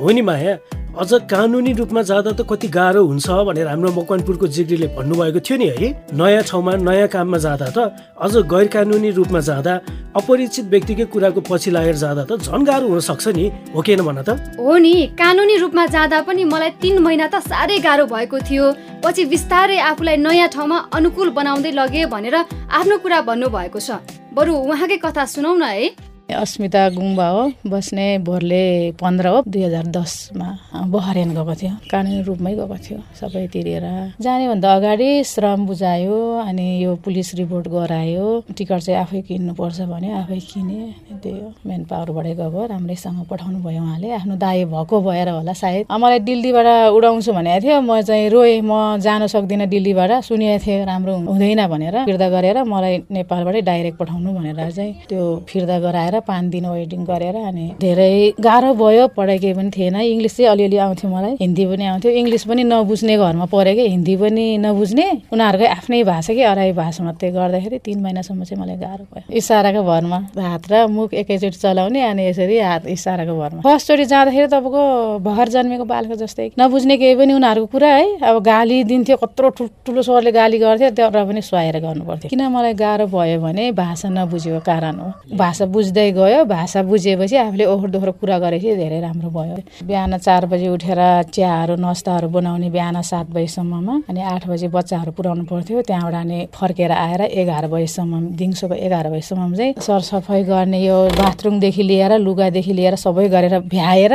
हो 0.00 0.10
नि 0.10 0.22
माया। 0.22 0.56
अझ 0.96 1.12
कानुनी 1.28 1.72
रूपमा 1.76 2.02
जाँदा 2.08 2.32
त 2.32 2.40
कति 2.48 2.68
गाह्रो 2.72 3.04
हुन्छ 3.04 3.28
भनेर 3.44 3.68
हाम्रो 3.68 3.90
मकवानपुरको 3.92 4.46
जिग्रीले 4.48 4.86
भन्नुभएको 4.96 5.40
थियो 5.44 5.56
नि 5.60 5.66
है। 5.76 5.88
नयाँ 6.16 6.42
ठाउँमा 6.48 6.72
नयाँ 6.80 7.08
काममा 7.12 7.38
जाँदा 7.38 7.68
त 7.68 7.78
अझ 8.16 8.34
गैर 8.48 8.66
कानुनी 8.72 9.10
रूपमा 9.12 9.40
जाँदा 9.44 9.72
अपरिचित 10.16 10.64
व्यक्तिकै 10.72 11.04
कुराको 11.12 11.40
पछि 11.44 11.70
लागेर 11.76 11.96
जाँदा 12.00 12.24
त 12.24 12.40
झन् 12.40 12.64
गाह्रो 12.64 12.88
हुन 12.88 13.00
सक्छ 13.04 13.28
नि 13.28 13.44
हो 13.76 13.82
किन 13.84 14.00
भन 14.08 14.24
त? 14.24 14.56
हो 14.56 14.76
नि 14.80 14.94
कानुनी 15.20 15.56
रूपमा 15.60 15.84
जाँदा 15.92 16.20
पनि 16.24 16.44
मलाई 16.48 16.70
तिन 16.80 16.98
महिना 17.04 17.28
त 17.28 17.44
साह्रै 17.44 17.78
गाह्रो 17.84 18.08
भएको 18.08 18.40
थियो। 18.48 18.64
पछि 19.04 19.24
बिस्तारै 19.28 19.78
आफूलाई 19.92 20.16
नयाँ 20.16 20.48
ठाउँमा 20.48 20.78
अनुकूल 20.96 21.28
बनाउँदै 21.36 21.76
लगे 21.76 22.06
भनेर 22.08 22.36
आफ्नो 22.72 22.96
कुरा 23.04 23.20
भन्नुभएको 23.28 23.80
छ। 23.84 24.00
बरु 24.32 24.52
उहाँकै 24.64 24.96
कथा 25.04 25.24
सुनौ 25.28 25.54
न 25.60 25.62
है। 25.62 26.15
अस्मिता 26.26 26.88
गुम्बा 26.90 27.26
हो 27.28 27.42
बस्ने 27.70 28.06
भोरले 28.26 28.90
पन्ध्र 29.00 29.28
हो 29.28 29.42
दुई 29.46 29.62
हजार 29.62 29.86
दसमा 29.94 30.46
बहरेन 30.90 31.30
गएको 31.34 31.54
थियो 31.54 31.74
कानुनी 31.90 32.22
रूपमै 32.26 32.54
गएको 32.54 32.76
थियो 32.82 32.98
सबै 33.14 33.46
तिरेर। 33.46 33.84
जानेभन्दा 34.20 34.74
अगाडि 34.74 35.08
श्रम 35.24 35.66
बुझायो 35.66 36.18
अनि 36.42 36.66
यो 36.82 36.94
पुलिस 37.04 37.34
रिपोर्ट 37.34 37.68
गरायो। 37.68 38.26
टिकट 38.58 38.78
चाहिँ 38.78 39.00
आफै 39.00 39.20
किन्नुपर्छ 39.22 39.80
भन्यो 39.86 40.16
आफै 40.16 40.38
किने 40.50 40.80
त्यही 41.22 41.38
हो। 41.38 41.52
मेन 41.62 41.84
पावरबाटै 41.86 42.34
गएको 42.34 42.66
राम्रैसँग 42.74 43.22
पठाउनु 43.30 43.62
भयो 43.62 43.82
उहाँले। 43.86 44.10
आफ्नो 44.18 44.36
दाई 44.36 44.64
भएको 44.74 45.00
भएर 45.06 45.28
होला 45.30 45.52
सायद। 45.62 45.86
मलाई 45.94 46.18
दिल्लीबाट 46.26 46.68
उडाउँछु 46.90 47.32
भनेको 47.38 47.60
थियो 47.62 47.80
म 47.80 48.02
चाहिँ 48.02 48.28
रोएँ 48.34 48.60
म 48.66 48.98
जान 48.98 49.26
सक्दिनँ 49.30 49.66
दिल्लीबाट 49.70 50.10
सुनेको 50.26 50.58
थिएँ 50.66 50.84
राम्रो 50.90 51.16
हुँदैन 51.30 51.66
भनेर। 51.70 51.96
फिर्ता 52.04 52.28
गरेर 52.34 52.62
मलाई 52.66 52.94
नेपालबाटै 53.14 53.62
डाइरेक्ट 53.62 53.98
पठाउनु 54.02 54.34
भनेर 54.34 54.58
चाहिँ 54.74 54.92
त्यो 55.06 55.22
फिर्ता 55.46 55.78
गराएर 55.86 56.14
पाँच 56.20 56.44
दिन 56.50 56.66
वेटिङ 56.66 57.04
गरेर 57.04 57.36
अनि 57.36 57.66
धेरै 57.80 58.34
गाह्रो 58.40 58.72
भयो 58.74 59.06
पढाइ 59.16 59.38
केही 59.38 59.54
पनि 59.54 59.70
थिएन। 59.76 59.96
इङ्ग्लिस 59.96 60.36
चाहिँ 60.36 60.50
अलिअलि 60.50 60.76
आउँथ्यो 60.76 61.10
मलाई। 61.10 61.34
हिन्दी 61.40 61.64
पनि 61.66 61.84
आउँथ्यो। 61.86 62.10
इङ्ग्लिस 62.12 62.44
पनि 62.44 62.62
नबुझ्ने 62.64 63.16
घरमा 63.16 63.46
पऱ्यो 63.52 63.74
कि। 63.74 63.84
हिन्दी 63.88 64.14
पनि 64.16 64.46
नबुझ्ने। 64.64 65.06
उनीहरूकै 65.32 65.66
आफ्नै 65.66 66.02
भाषा 66.04 66.32
कि 66.34 66.42
अराई 66.42 66.72
भाषा 66.72 67.04
मात्रै 67.04 67.30
गर्दाखेरि 67.30 67.78
तिन 67.84 67.98
महिनासम्म 68.02 68.44
चाहिँ 68.44 68.62
मलाई 68.62 68.76
गाह्रो 68.76 69.04
भयो। 69.12 69.32
इसाराको 69.36 69.82
भरमा 69.82 70.18
हात 70.36 70.64
र 70.70 70.86
मुख 70.86 71.14
एकैचोटि 71.14 71.58
चलाउने 71.58 72.00
अनि 72.02 72.22
यसरी 72.28 72.58
हात 72.58 72.86
इसाराको 72.86 73.34
भरमा। 73.38 73.60
फर्स्टचोटि 73.62 74.04
जाँदाखेरि 74.04 74.48
तपाईँको 74.54 74.82
भर 75.26 75.48
जन्मेको 75.48 75.84
बालको 75.84 76.14
जस्तै। 76.22 76.50
नबुझ्ने 76.58 76.96
केही 76.96 77.14
पनि 77.16 77.32
उनीहरूको 77.32 77.68
कुरा 77.72 77.90
है। 77.94 78.06
अब 78.22 78.36
गाली 78.42 78.82
दिन्थ्यो 78.84 79.16
कत्रो 79.16 79.48
ठुल्ठुलो 79.56 80.02
स्वरले 80.02 80.32
गाली 80.32 80.58
गर्थ्यो 80.58 80.90
त्यो 80.96 81.10
पनि 81.10 81.40
सुहाएर 81.42 81.78
गर्नु 81.80 82.04
पर्थ्यो 82.04 82.28
किन 82.30 82.42
मलाई 82.48 82.74
गाह्रो 82.74 83.06
भयो 83.06 83.40
भने 83.40 83.64
भाषा 83.72 84.08
नबुझेको 84.08 84.60
कारण 84.60 84.96
हो। 85.00 85.08
भाषा 85.36 85.64
बुझ्दै 85.66 86.05
गयो 86.12 86.44
भाषा 86.44 86.82
बुझेपछि 86.82 87.36
आफूले 87.36 87.64
ओहोर 87.64 87.90
दोहोरो 87.90 88.12
कुरा 88.20 88.38
गरेपछि 88.38 88.76
धेरै 88.76 89.00
राम्रो 89.00 89.30
भयो। 89.30 89.56
बिहान 89.86 90.16
चार 90.18 90.46
बजी 90.46 90.68
उठेर 90.68 91.00
चियाहरू 91.34 91.76
नास्ताहरू 91.76 92.28
बनाउने 92.28 92.68
बिहान 92.70 93.00
सात 93.02 93.26
बजीसम्ममा 93.30 93.94
अनि 94.08 94.20
आठ 94.22 94.46
बजी 94.48 94.68
बच्चाहरू 94.68 95.12
पुऱ्याउनु 95.12 95.44
पर्थ्यो। 95.44 95.82
त्यहाँबाट 95.82 96.14
अनि 96.14 96.38
फर्केर 96.54 96.92
आएर 96.92 97.20
एघार 97.40 97.66
बजीसम्म 97.66 98.20
दिउँसोको 98.36 98.74
एघार 98.74 99.06
बजीसम्म 99.10 99.54
चाहिँ 99.54 99.74
सरसफाइ 99.80 100.42
गर्ने 100.44 100.80
यो 100.84 100.98
बाथरुमदेखि 101.14 101.82
लिएर 101.82 102.12
लुगादेखि 102.18 102.72
लिएर 102.72 102.94
सबै 102.96 103.28
गरेर 103.28 103.58
भ्याएर 103.66 104.12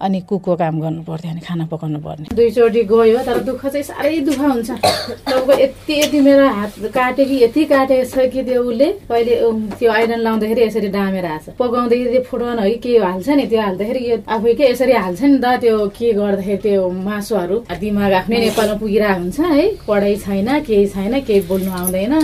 अनि 0.00 0.20
कुकको 0.30 0.54
काम 0.56 0.80
गर्नु 0.80 1.02
पर्थ्यो 1.02 1.30
अनि 1.30 1.40
खाना 1.42 1.64
पकाउनु 1.66 1.98
पर्ने। 1.98 2.26
दुईचोटि 2.36 2.82
गयो 2.86 3.18
तर 3.26 3.38
दुःख 3.44 3.66
चाहिँ 3.66 3.82
साह्रै 3.82 4.18
दुःख 4.28 4.38
हुन्छ। 4.38 4.70
तपाईँको 4.70 5.52
यति 5.58 5.94
यति 6.00 6.20
मेरो 6.22 6.46
हात 6.48 6.72
काट्यो 6.94 7.24
कि 7.26 7.36
यति 7.44 7.64
काटेको 7.66 8.04
छ 8.06 8.30
कि 8.30 8.42
त्यो 8.46 8.62
उसले? 8.62 8.88
कहिले 9.10 9.34
त्यो 9.78 9.90
आइरन 9.92 10.20
लाउँदाखेरि 10.22 10.62
यसरी 10.62 10.88
डामेर 10.94 11.26
आएको 11.26 11.50
छ 11.50 11.56
पकाउँदाखेरि 11.58 12.10
त्यो 12.14 12.22
फुटाउन 12.30 12.58
है 12.58 12.74
के 12.78 12.98
हाल्छ 12.98 13.28
नि 13.28 13.46
त्यो 13.50 13.60
हाल्दाखेरि 13.60 14.00
यो 14.10 14.16
आफै 14.28 14.54
के 14.54 14.64
यसरी 14.70 14.92
हाल्छ 14.92 15.22
नि 15.22 15.38
त 15.42 15.46
त्यो 15.66 15.76
के 15.98 16.12
गर्दाखेरि 16.14 16.62
त्यो 16.62 16.88
मासुहरू? 16.88 17.56
दिमाग 17.80 18.12
आफ्नै 18.22 18.38
नेपालमा 18.38 18.74
पुगिरहेको 18.78 19.20
हुन्छ 19.20 19.40
है। 19.40 19.66
पढाइ 19.88 20.16
छैन 20.22 20.48
केही 20.62 20.86
छैन 20.94 21.20
केही 21.26 21.40
बोल्नु 21.50 21.70
आउँदैन। 21.74 22.14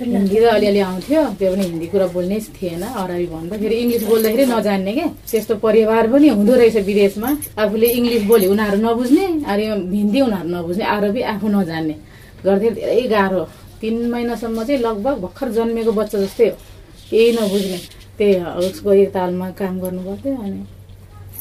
हिन्दी 0.00 0.38
त 0.40 0.44
अलिअलि 0.56 0.80
आउँथ्यो। 0.88 1.22
त्यो 1.38 1.50
पनि 1.52 1.64
हिन्दी 1.70 1.86
कुरा 1.92 2.06
बोल्नै 2.16 2.38
थिएन 2.56 2.82
अरबी 3.02 3.26
भन्दा। 3.32 3.54
फेरि 3.56 3.76
इङ्ग्लिस 3.82 4.02
बोल्दाखेरि 4.10 4.44
नजान्ने 4.52 4.92
क्या 4.96 5.06
त्यस्तो 5.30 5.54
परिवार 5.66 6.04
पनि 6.12 6.28
हुँदो 6.36 6.54
रहेछ 6.60 6.76
विदेशमा। 6.90 7.28
आफूले 7.62 7.88
इङ्ग्लिस 7.98 8.22
बोल्यो 8.30 8.50
उनीहरू 8.52 8.78
नबुझ्ने 8.86 9.26
अनि 9.50 9.64
हिन्दी 9.98 10.20
उनीहरू 10.26 10.48
नबुझ्ने 10.56 10.84
अरबी 10.96 11.20
आफू 11.32 11.46
नजान्ने। 11.56 11.94
गर्दाखेरि 12.44 12.74
धेरै 12.80 13.02
गाह्रो। 13.14 13.42
तिन 13.80 13.94
महिनासम्म 14.12 14.58
चाहिँ 14.68 14.80
लगभग 14.86 15.14
भर्खर 15.24 15.48
जन्मेको 15.56 15.92
बच्चा 15.98 16.16
जस्तै 16.24 16.46
हो। 16.48 16.56
केही 17.10 17.30
नबुझ्ने। 17.38 17.78
त्यही 18.18 18.34
उसको 18.68 18.90
तालमा 19.16 19.46
काम 19.60 19.74
गर्नु 19.80 20.00
पर्थ्यो 20.08 20.32
अनि 20.44 20.60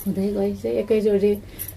हुँदै 0.06 0.28
गएँ 0.38 0.54
चाहिँ 0.62 0.78
एकैचोटि 0.78 1.32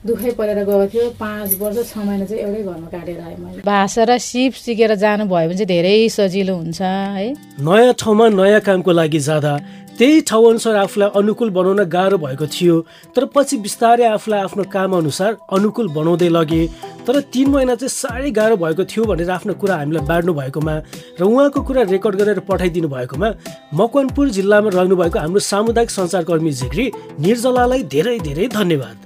दुःखै 0.07 0.31
परेर 0.39 0.59
गएको 0.65 0.87
थियो। 0.93 1.05
पाँच 1.17 1.55
वर्ष 1.61 1.93
छ 1.93 1.97
महिना 1.99 2.25
चाहिँ 2.29 2.43
एउटै 2.45 2.63
घरमा 2.63 2.89
काटेर 2.93 3.21
आएँ 3.21 3.37
मैले। 3.41 3.63
भाषा 3.65 4.03
र 4.05 4.19
सिप 4.21 4.53
सिकेर 4.53 4.95
जानुभयो 4.95 5.49
भने 5.49 5.57
चाहिँ 5.57 5.67
धेरै 5.67 6.09
सजिलो 6.13 6.55
हुन्छ 6.55 6.81
है। 6.83 7.29
नयाँ 7.61 7.95
ठाउँमा 7.97 8.29
नयाँ 8.37 8.61
कामको 8.61 8.93
लागि 8.93 9.21
जाँदा 9.29 9.53
त्यही 9.99 10.21
ठाउँ 10.31 10.49
अनुसार 10.49 10.75
आफूलाई 10.77 11.11
अनुकूल 11.19 11.51
बनाउन 11.51 11.83
गाह्रो 11.91 12.19
भएको 12.19 12.47
थियो 12.47 12.75
तर 13.17 13.25
पछि 13.35 13.57
बिस्तारै 13.59 14.05
आफूलाई 14.07 14.41
आफ्नो 14.41 14.65
काम 14.71 14.93
अनुसार 14.97 15.37
अनुकूल 15.51 15.89
बनाउँदै 15.91 16.29
लगे। 16.29 16.67
तर 17.03 17.21
तिन 17.35 17.51
महिना 17.51 17.75
चाहिँ 17.75 17.89
साह्रै 17.91 18.31
गाह्रो 18.31 18.57
भएको 18.57 18.85
थियो 18.85 19.05
भनेर 19.05 19.31
आफ्नो 19.31 19.55
कुरा 19.59 19.77
हामीलाई 19.77 20.07
बाँड्नु 20.07 20.33
भएकोमा 20.35 20.75
र 21.19 21.23
उहाँको 21.25 21.63
कुरा 21.67 21.83
रेकर्ड 21.91 22.17
गरेर 22.17 22.41
पठाइदिनु 22.47 22.89
भएकोमा 22.89 23.29
मकवानपुर 23.75 24.29
जिल्लामा 24.39 24.71
रहनुभएको 24.71 25.19
हाम्रो 25.19 25.41
सामुदायिक 25.43 25.91
सञ्चारकर्मी 25.91 26.53
झिग्री 26.53 26.87
निर्जलालाई 27.19 27.83
धेरै 27.95 28.19
धेरै 28.23 28.47
धन्यवाद। 28.55 28.97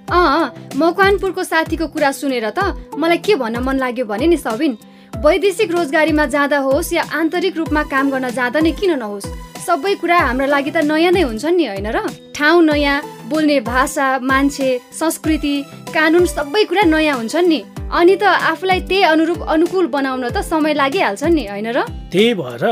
मकवानपुरको 0.76 1.42
साथीको 1.44 1.86
कुरा 1.88 2.10
सुनेर 2.20 2.50
त 2.50 2.76
मलाई 3.00 3.18
के 3.24 3.34
भन्न 3.40 3.64
मन 3.64 3.76
लाग्यो 3.80 4.04
भने 4.04 4.26
नि 4.26 4.36
सबिन 4.36 4.76
वैदेशिक 5.24 5.70
रोजगारीमा 5.72 6.26
जाँदा 6.36 6.58
होस् 6.68 6.92
या 6.92 7.02
आन्तरिक 7.14 7.56
रूपमा 7.56 7.82
काम 7.88 8.10
गर्न 8.10 8.30
जाँदा 8.30 8.60
नै 8.60 8.72
किन 8.76 8.98
नहोस्? 8.98 9.26
सबै 9.62 9.94
कुरा 10.02 10.18
हाम्रो 10.18 10.46
लागि 10.46 10.70
त 10.70 10.78
नयाँ 10.90 11.12
नै 11.12 11.22
हुन्छन् 11.22 11.56
नि 11.56 11.64
होइन 11.66 11.88
र? 11.94 11.98
ठाउँ 12.34 12.62
नयाँ 12.66 12.96
बोल्ने 13.30 13.58
भाषा 13.62 14.06
मान्छे 14.20 14.68
संस्कृति 14.92 15.54
कानुन 15.94 16.24
सबै 16.26 16.64
कुरा 16.64 16.82
नयाँ 16.90 17.16
हुन्छन् 17.16 17.48
नि। 17.48 17.60
अनि 17.92 18.14
त 18.16 18.24
आफूलाई 18.50 18.80
त्यही 18.90 19.02
अनुरूप 19.12 19.40
अनुकूल 19.54 19.86
बनाउन 19.94 20.24
त 20.30 20.42
समय 20.42 20.74
लागिहाल्छ 20.74 21.22
नि 21.30 21.44
होइन 21.46 21.68
र? 21.76 21.78
त्यही 22.12 22.34
भएर 22.34 22.64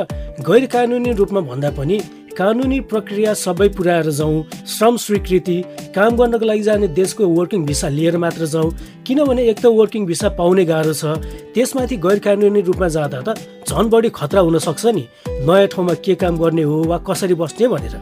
गैर 0.43 0.67
कानुनी 0.67 1.11
रूपमा 1.13 1.41
भन्दा 1.41 1.71
पनि 1.79 1.97
कानुनी 2.41 2.79
प्रक्रिया 2.91 3.33
सबै 3.37 3.69
पुऱ्याएर 3.69 4.09
जाउँ 4.11 4.65
श्रम 4.67 4.97
स्वीकृति 4.97 5.57
काम 5.95 6.17
गर्नको 6.17 6.47
लागि 6.47 6.63
जाने 6.63 6.89
देशको 6.89 7.27
वर्किङ 7.29 7.65
भिसा 7.67 7.89
लिएर 7.89 8.17
मात्र 8.17 8.47
जाउँ। 8.47 8.71
किनभने 9.07 9.43
एक 9.45 9.59
त 9.61 9.67
वर्किङ 9.77 10.07
भिसा 10.07 10.29
पाउने 10.41 10.65
गाह्रो 10.65 10.95
छ 10.97 11.21
त्यसमाथि 11.55 11.97
गैर 12.01 12.19
कानुनी 12.25 12.61
रूपमा 12.65 12.89
जाँदा 12.97 13.21
त 13.21 13.37
झन् 13.69 13.91
बढी 13.93 14.09
खतरा 14.17 14.41
हुन 14.41 14.59
सक्छ 14.59 14.87
नि। 14.87 15.05
नयाँ 15.45 15.67
ठाउँमा 15.69 15.95
के 16.01 16.15
काम 16.17 16.41
गर्ने 16.41 16.65
हो 16.65 16.83
वा 16.89 16.99
कसरी 17.05 17.35
बस्ने 17.37 17.69
भनेर। 17.69 17.95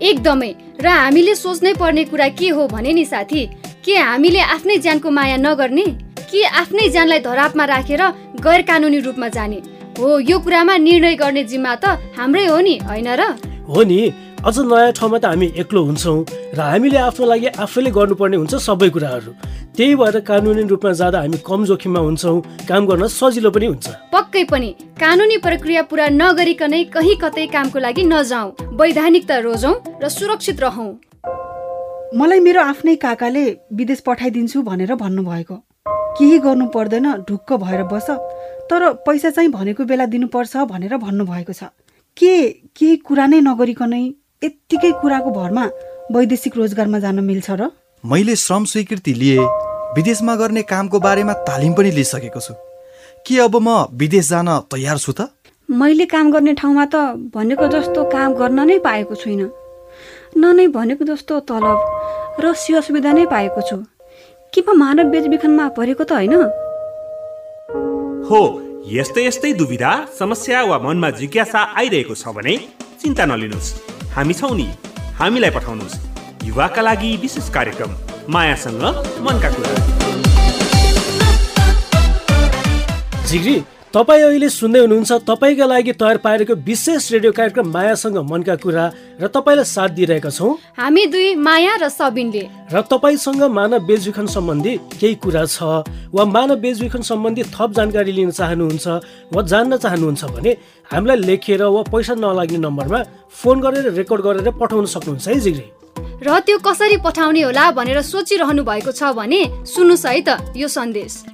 एकदमै। 0.00 0.50
र 0.80 0.86
हामीले 0.88 1.34
सोच्नै 1.36 1.76
पर्ने 1.76 2.04
कुरा 2.08 2.28
के 2.40 2.48
हो 2.56 2.66
भने 2.72 2.92
नि 2.96 3.04
साथी 3.04 3.46
के 3.84 4.00
हामीले 4.00 4.40
आफ्नै 4.40 4.78
ज्यानको 4.80 5.10
माया 5.12 5.36
नगर्ने? 5.36 5.86
कि 6.32 6.42
आफ्नै 6.42 6.88
ज्यानलाई 6.88 7.20
धरापमा 7.20 7.64
राखेर 7.68 8.02
गैर 8.40 8.62
कानुनी 8.64 8.98
रूपमा 9.06 9.28
जाने? 9.28 9.58
हो 10.00 10.18
यो 10.20 10.38
कुरामा 10.40 10.76
निर्णय 10.80 11.14
गर्ने 11.20 11.44
जिम्मा 11.44 11.74
त 11.76 12.00
हाम्रै 12.16 12.46
हो 12.48 12.60
नि 12.60 12.80
होइन 12.88 13.12
र? 13.20 13.52
हो 13.68 13.82
नि 13.82 13.98
अझ 14.44 14.58
नयाँ 14.60 14.92
ठाउँमा 14.92 15.18
त 15.18 15.24
हामी 15.24 15.46
एक्लो 15.56 15.80
हुन्छौँ 15.84 16.18
र 16.52 16.60
हामीले 16.60 16.98
आफ्नो 17.00 17.24
लागि 17.26 17.46
आफैले 17.64 17.90
गर्नुपर्ने 17.90 18.36
हुन्छ 18.36 18.54
सबै 18.60 18.88
कुराहरू। 18.92 19.32
त्यही 19.76 19.94
भएर 19.96 20.20
कानुनी 20.20 20.62
रूपमा 20.68 20.92
जाँदा 21.00 21.18
हामी 21.24 21.38
कम 21.48 21.64
जोखिममा 21.64 22.00
हुन्छौँ 22.06 22.40
काम 22.68 22.86
गर्न 22.86 23.06
सजिलो 23.08 23.50
पनि 23.50 23.66
हुन्छ। 23.66 23.86
पक्कै 24.12 24.44
पनि 24.52 24.70
कानुनी 25.00 25.36
प्रक्रिया 25.46 25.82
पुरा 25.88 26.06
नगरिकनै 26.12 26.82
कहीँ 26.92 27.16
कतै 27.22 27.46
कामको 27.56 27.78
लागि 27.80 28.04
नजाउँ 28.04 28.76
वैधानिकता 28.76 29.38
रोजौँ 29.48 29.74
र 30.02 30.08
सुरक्षित 30.12 30.60
रहौँ। 30.60 30.90
मलाई 32.14 32.40
मेरो 32.40 32.60
आफ्नै 32.62 32.94
काकाले 33.00 33.44
विदेश 33.72 34.00
पठाइदिन्छु 34.06 34.62
भनेर 34.62 34.94
भन्नुभएको। 34.94 35.56
केही 36.18 36.38
गर्नु 36.38 36.66
पर्दैन 36.68 37.06
ढुक्क 37.28 37.52
भएर 37.64 37.82
बस 37.88 38.10
तर 38.70 38.82
पैसा 39.08 39.30
चाहिँ 39.30 39.50
भनेको 39.50 39.84
बेला 39.84 40.06
दिनुपर्छ 40.12 40.68
भनेर 40.68 40.96
भन्नुभएको 41.00 41.52
छ। 41.52 41.72
के 42.16 42.48
केही 42.78 42.96
कुरा 42.96 43.26
नै 43.26 43.40
नगरिकनै 43.40 44.02
यत्तिकै 44.44 44.92
कुराको 45.02 45.30
भरमा 45.30 45.64
वैदेशिक 46.14 46.56
रोजगारमा 46.56 46.98
जान 46.98 47.20
मिल्छ 47.20 47.50
र? 47.50 47.70
मैले 48.04 48.36
श्रम 48.36 48.64
स्वीकृति 48.64 49.12
लिए 49.14 49.38
विदेशमा 49.96 50.36
गर्ने 50.36 50.62
कामको 50.62 51.00
बारेमा 51.00 51.32
तालिम 51.32 51.72
पनि 51.74 51.90
लिइसकेको 51.90 52.40
छु। 52.40 52.54
के 53.26 53.38
अब 53.40 53.56
म 53.56 53.90
विदेश 53.98 54.28
जान 54.28 54.48
तयार 54.70 54.98
छु 54.98 55.12
त? 55.12 55.20
मैले 55.70 56.06
काम 56.06 56.30
गर्ने 56.32 56.54
ठाउँमा 56.54 56.84
त 56.86 56.94
भनेको 57.34 57.66
जस्तो 57.66 58.04
काम 58.04 58.34
गर्न 58.34 58.60
नै 58.66 58.78
पाएको 58.78 59.14
छुइनँ। 59.14 59.50
न 60.38 60.54
नै 60.54 60.66
भनेको 60.70 61.04
जस्तो 61.04 61.40
तलब 61.50 61.78
र 62.38 62.54
सेवा 62.54 62.80
सुविधा 62.80 63.12
नै 63.12 63.26
पाएको 63.26 63.60
छु। 63.60 63.76
के 64.54 64.60
म 64.62 64.78
मानव 64.78 65.10
बेचबिखनमा 65.10 65.68
परेको 65.74 66.04
त 66.04 66.12
होइन? 66.12 66.34
हो 68.30 68.63
यस्तै 68.84 69.22
यस्तै 69.24 69.52
दुविधा 69.52 69.90
समस्या 70.18 70.62
वा 70.68 70.76
मनमा 70.78 71.08
जिज्ञासा 71.18 71.60
आइरहेको 71.80 72.14
छ 72.14 72.28
भने 72.36 72.54
चिन्ता 73.00 73.24
नलिनुहोस्। 73.26 73.68
हामी 74.12 74.34
छौँ 74.36 74.52
नि 74.56 74.66
हामीलाई 75.20 75.52
पठाउनुहोस्। 75.56 75.96
युवाका 76.44 76.82
लागि 76.84 77.10
विशेष 77.22 77.48
कार्यक्रम 77.56 77.90
मायासँग 78.28 78.82
मनका 79.24 79.50
कुरा। 79.54 79.72
झिग्री 83.24 83.56
तपाईँ 83.94 84.22
अहिले 84.26 84.48
सुन्दै 84.50 84.80
हुनुहुन्छ 84.80 85.12
तपाईँका 85.22 85.66
लागि 85.70 85.92
तयार 85.94 86.18
पारेको 86.18 86.54
विशेष 86.66 87.14
रेडियो 87.14 87.30
कार्यक्रम 87.30 87.70
मायासँग 87.70 88.16
मनका 88.26 88.54
कुरा 88.58 88.84
र 89.22 89.26
तपाईँलाई 89.30 89.64
साथ 89.64 89.88
दिइरहेका 89.94 90.30
छौँ। 90.34 90.50
हामी 90.74 91.04
दुई 91.14 91.34
माया 91.38 91.74
र 91.78 91.86
सबिनले। 91.94 92.74
र 92.74 92.82
तपाईँसँग 92.90 93.42
मानव 93.54 93.86
बेचबिखन 93.86 94.26
सम्बन्धी 94.26 94.72
केही 94.98 95.14
कुरा 95.22 95.44
छ 95.46 95.86
वा 96.10 96.24
मानव 96.26 96.58
बेचबिखन 96.58 97.02
सम्बन्धी 97.06 97.42
थप 97.54 97.70
जानकारी 97.70 98.12
लिन 98.18 98.30
चाहनुहुन्छ 98.34 98.86
वा 99.30 99.42
जान्न 99.46 99.78
चाहनुहुन्छ 99.78 100.22
भने 100.26 100.52
हामीलाई 100.90 101.16
लेखेर 101.30 101.62
वा 101.62 101.82
पैसा 101.86 102.14
नलाग्ने 102.18 102.58
नम्बरमा 102.66 103.00
फोन 103.30 103.56
गरेर 103.62 103.86
रेकर्ड 103.94 104.20
गरेर 104.26 104.50
पठाउन 104.58 104.86
सक्नुहुन्छ 104.90 105.28
है 105.28 105.38
जिग्री। 105.38 105.66
र 106.18 106.38
त्यो 106.42 106.58
कसरी 106.66 106.96
पठाउने 106.98 107.42
होला 107.46 107.70
भनेर 107.78 108.02
सोचिरहनु 108.02 108.62
भएको 108.66 108.90
छ 108.90 109.14
भने 109.14 109.40
सुन्नुहोस् 109.70 110.06
है 110.06 110.20
त 110.26 110.28
यो 110.58 110.66
सन्देश। 110.66 111.33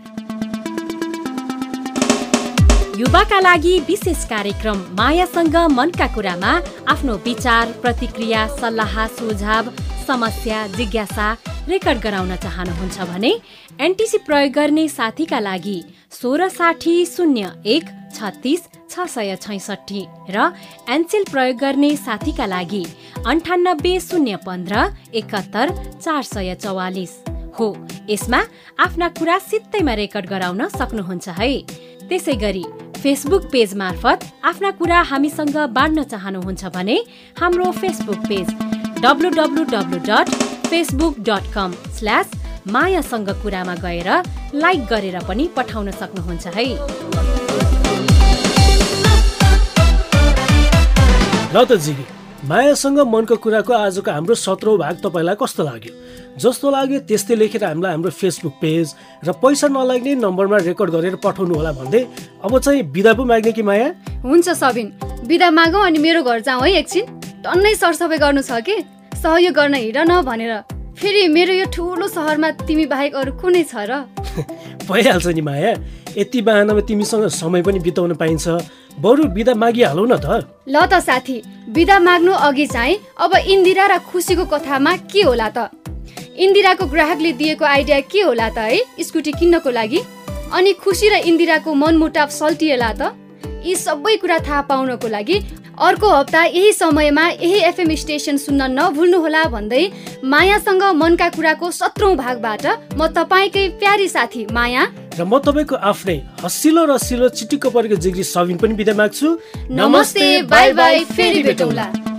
युवाका 3.00 3.38
लागि 3.40 3.78
विशेष 3.88 4.24
कार्यक्रम 4.28 4.78
मायासँग 4.96 5.56
मनका 5.72 6.06
कुरामा 6.14 6.50
आफ्नो 6.92 7.12
विचार 7.26 7.70
प्रतिक्रिया 7.82 8.40
सल्लाह 8.56 9.06
सुझाव 9.16 9.70
समस्या 10.06 10.58
जिज्ञासा 10.76 11.28
रेकर्ड 11.68 12.00
गराउन 12.04 12.34
चाहनुहुन्छ 12.44 12.98
भने 13.10 13.30
एनटिसी 13.86 14.18
प्रयोग 14.26 14.52
गर्ने 14.52 14.86
साथीका 14.88 15.38
लागि 15.40 15.78
सोह्र 16.20 16.48
साठी 16.58 16.94
शून्य 17.14 17.52
एक 17.74 17.84
छत्तिस 18.16 18.68
छ 18.90 19.08
सय 19.14 19.36
छैसठी 19.44 20.04
र 20.36 20.50
एनसेल 20.96 21.24
प्रयोग 21.32 21.56
गर्ने 21.64 21.94
साथीका 21.96 22.46
लागि 22.54 22.84
अन्ठानब्बे 23.26 23.98
शून्य 24.08 24.36
पन्ध्र 24.46 24.84
एकहत्तर 25.14 25.72
चार 26.04 26.22
सय 26.34 26.54
चौवालिस 26.64 27.16
हो। 27.58 27.74
यसमा 28.10 28.42
आफ्ना 28.84 29.08
कुरा 29.20 29.38
सित्तैमा 29.48 29.94
रेकर्ड 30.02 30.28
गराउन 30.34 30.68
सक्नुहुन्छ 30.76 31.28
है। 31.40 31.50
त्यसै 32.10 32.34
गरी 32.36 32.64
फेसबुक 33.02 33.44
पेज 33.52 33.72
मार्फत 33.80 34.24
आफ्ना 34.44 34.70
कुरा 34.78 35.00
हामीसँग 35.10 35.56
बाँड्न 35.76 36.02
चाहनुहुन्छ 36.02 36.64
भने 36.74 36.96
हाम्रो 37.40 37.70
Facebook 37.80 38.26
page 38.28 38.48
W 39.00 39.30
W 39.38 39.64
W 39.72 39.98
dot 40.08 40.34
Facebook 40.66 41.18
dot 41.28 41.44
com 41.54 41.72
slash 41.96 42.30
मायासँग 42.68 43.28
कुरामा 43.42 43.74
गएर 43.86 44.10
लाइक 44.54 44.86
गरेर 44.92 45.18
पनि 45.28 45.48
पठाउन 45.56 45.90
सक्नुहुन्छ 46.00 46.46
है। 46.56 46.66
ल 51.54 51.64
त 51.64 51.80
जिगी 51.84 52.19
मायासँग 52.44 52.98
मनको 53.04 53.36
कुराको 53.36 53.72
आजको 53.72 54.10
हाम्रो 54.10 54.34
सत्रौँ 54.34 54.76
भाग 54.78 54.96
तपाईँलाई 55.04 55.36
कस्तो 55.36 55.62
लाग्यो? 55.62 55.92
जस्तो 56.40 56.70
लाग्यो 56.70 56.98
त्यस्तै 57.04 57.34
लेखेर 57.36 57.64
हामीलाई 57.64 57.92
हाम्रो 57.92 58.10
फेसबुक 58.10 58.54
पेज 58.60 58.94
र 59.28 59.32
पैसा 59.36 59.68
नलाग्ने 59.68 60.14
नम्बरमा 60.24 60.56
रेकर्ड 60.64 60.90
गरेर 60.90 61.16
पठाउनु 61.20 61.54
होला 61.54 61.72
भन्दै 61.76 62.00
अब 62.40 62.58
चाहिँ 62.58 62.82
बिदा 62.96 63.12
पो 63.12 63.24
माग्ने 63.28 63.52
कि 63.52 63.62
माया? 63.62 63.88
हुन्छ 64.24 64.48
सबिन। 64.56 64.88
बिदा 65.28 65.50
मागौँ 65.50 65.84
अनि 65.84 65.98
मेरो 66.00 66.22
घर 66.24 66.40
जाउँ 66.40 66.62
है 66.64 66.72
एकछिन। 66.80 67.04
टन्नै 67.44 67.74
सरसफाइ 67.76 68.18
गर्नु 68.18 68.42
छ 68.42 68.64
कि? 68.64 68.76
सहयोग 69.20 69.52
गर्न 69.52 69.74
हिँड 69.74 69.98
न 70.08 70.22
भनेर। 70.24 70.54
फेरि 70.96 71.28
मेरो 71.28 71.52
यो 71.60 71.66
ठुलो 71.68 72.08
सहरमा 72.08 72.50
तिमी 72.64 72.86
बाहेक 72.88 73.14
अरू 73.20 73.32
कुनै 73.36 73.64
छ 73.68 73.84
र? 73.84 74.08
भइहाल्छ 74.88 75.26
नि 75.36 75.40
माया। 75.44 75.76
यति 76.16 76.40
बाहनामा 76.42 76.80
तिमीसँग 76.80 77.26
समय 77.30 77.62
पनि 77.62 77.78
बिताउन 77.78 78.14
पाइन्छ। 78.14 78.48
बरु 78.98 79.24
बिदा 79.34 79.54
मागिहालौ 79.54 80.04
न 80.04 80.16
त। 80.18 80.26
ल 80.68 80.86
त 80.86 81.00
साथी 81.00 81.36
बिदा 81.70 81.98
माग्नु 81.98 82.32
अघि 82.32 82.66
चाहिँ 82.66 82.96
अब 83.18 83.34
इन्दिरा 83.36 83.86
र 83.86 83.98
खुसीको 84.10 84.44
कथामा 84.44 84.96
के 85.06 85.22
होला 85.22 85.48
त? 85.56 85.70
इन्दिराको 86.36 86.84
ग्राहकले 86.86 87.32
दिएको 87.32 87.64
आइडिया 87.64 88.00
के 88.10 88.20
होला 88.20 88.48
त 88.50 88.58
है? 88.58 88.78
स्कुटी 89.00 89.32
किन्नको 89.38 89.70
लागि। 89.70 90.00
अनि 90.52 90.72
खुसी 90.82 91.08
र 91.08 91.14
इन्दिराको 91.30 91.74
मनमुटाव 91.74 92.28
सल्टिएला 92.28 92.92
त? 92.92 93.02
यी 93.64 93.74
सबै 93.76 94.16
कुरा 94.16 94.38
थाहा 94.46 94.60
पाउनको 94.68 95.08
लागि 95.08 95.36
अर्को 95.80 96.08
हप्ता 96.08 96.42
यही 96.44 96.72
समयमा 96.72 97.22
यही 97.28 97.60
एफएम 97.64 97.94
स्टेसन 97.96 98.36
सुन्न 98.36 98.62
नभुल्नुहोला 98.70 99.44
भन्दै 99.48 99.84
मायासँग 100.24 100.82
मनका 100.94 101.28
कुराको 101.32 101.70
सत्रौँ 101.70 102.14
भागबाट 102.16 102.66
म 102.96 103.06
तपाईँकै 103.08 103.68
प्यारी 103.80 104.08
साथी 104.08 104.44
माया। 104.52 104.84
र 105.16 105.24
म 105.24 105.40
तपाईँको 105.40 105.76
आफ्नै 105.80 106.18
हसिलो 106.44 106.84
र 106.84 106.98
सिलो 107.00 107.28
चिटिक्क 107.32 107.66
परेको 107.72 107.96
जिग्री 107.96 108.24
सबिन 108.28 108.56
पनि 108.60 108.74
बिदा 108.76 108.94
माग्छु। 108.94 109.28
नमस्ते 109.72 110.42
बाई 110.52 110.72
बाई 110.76 111.04
फेरि 111.16 111.42
भेटौँला। 111.48 112.09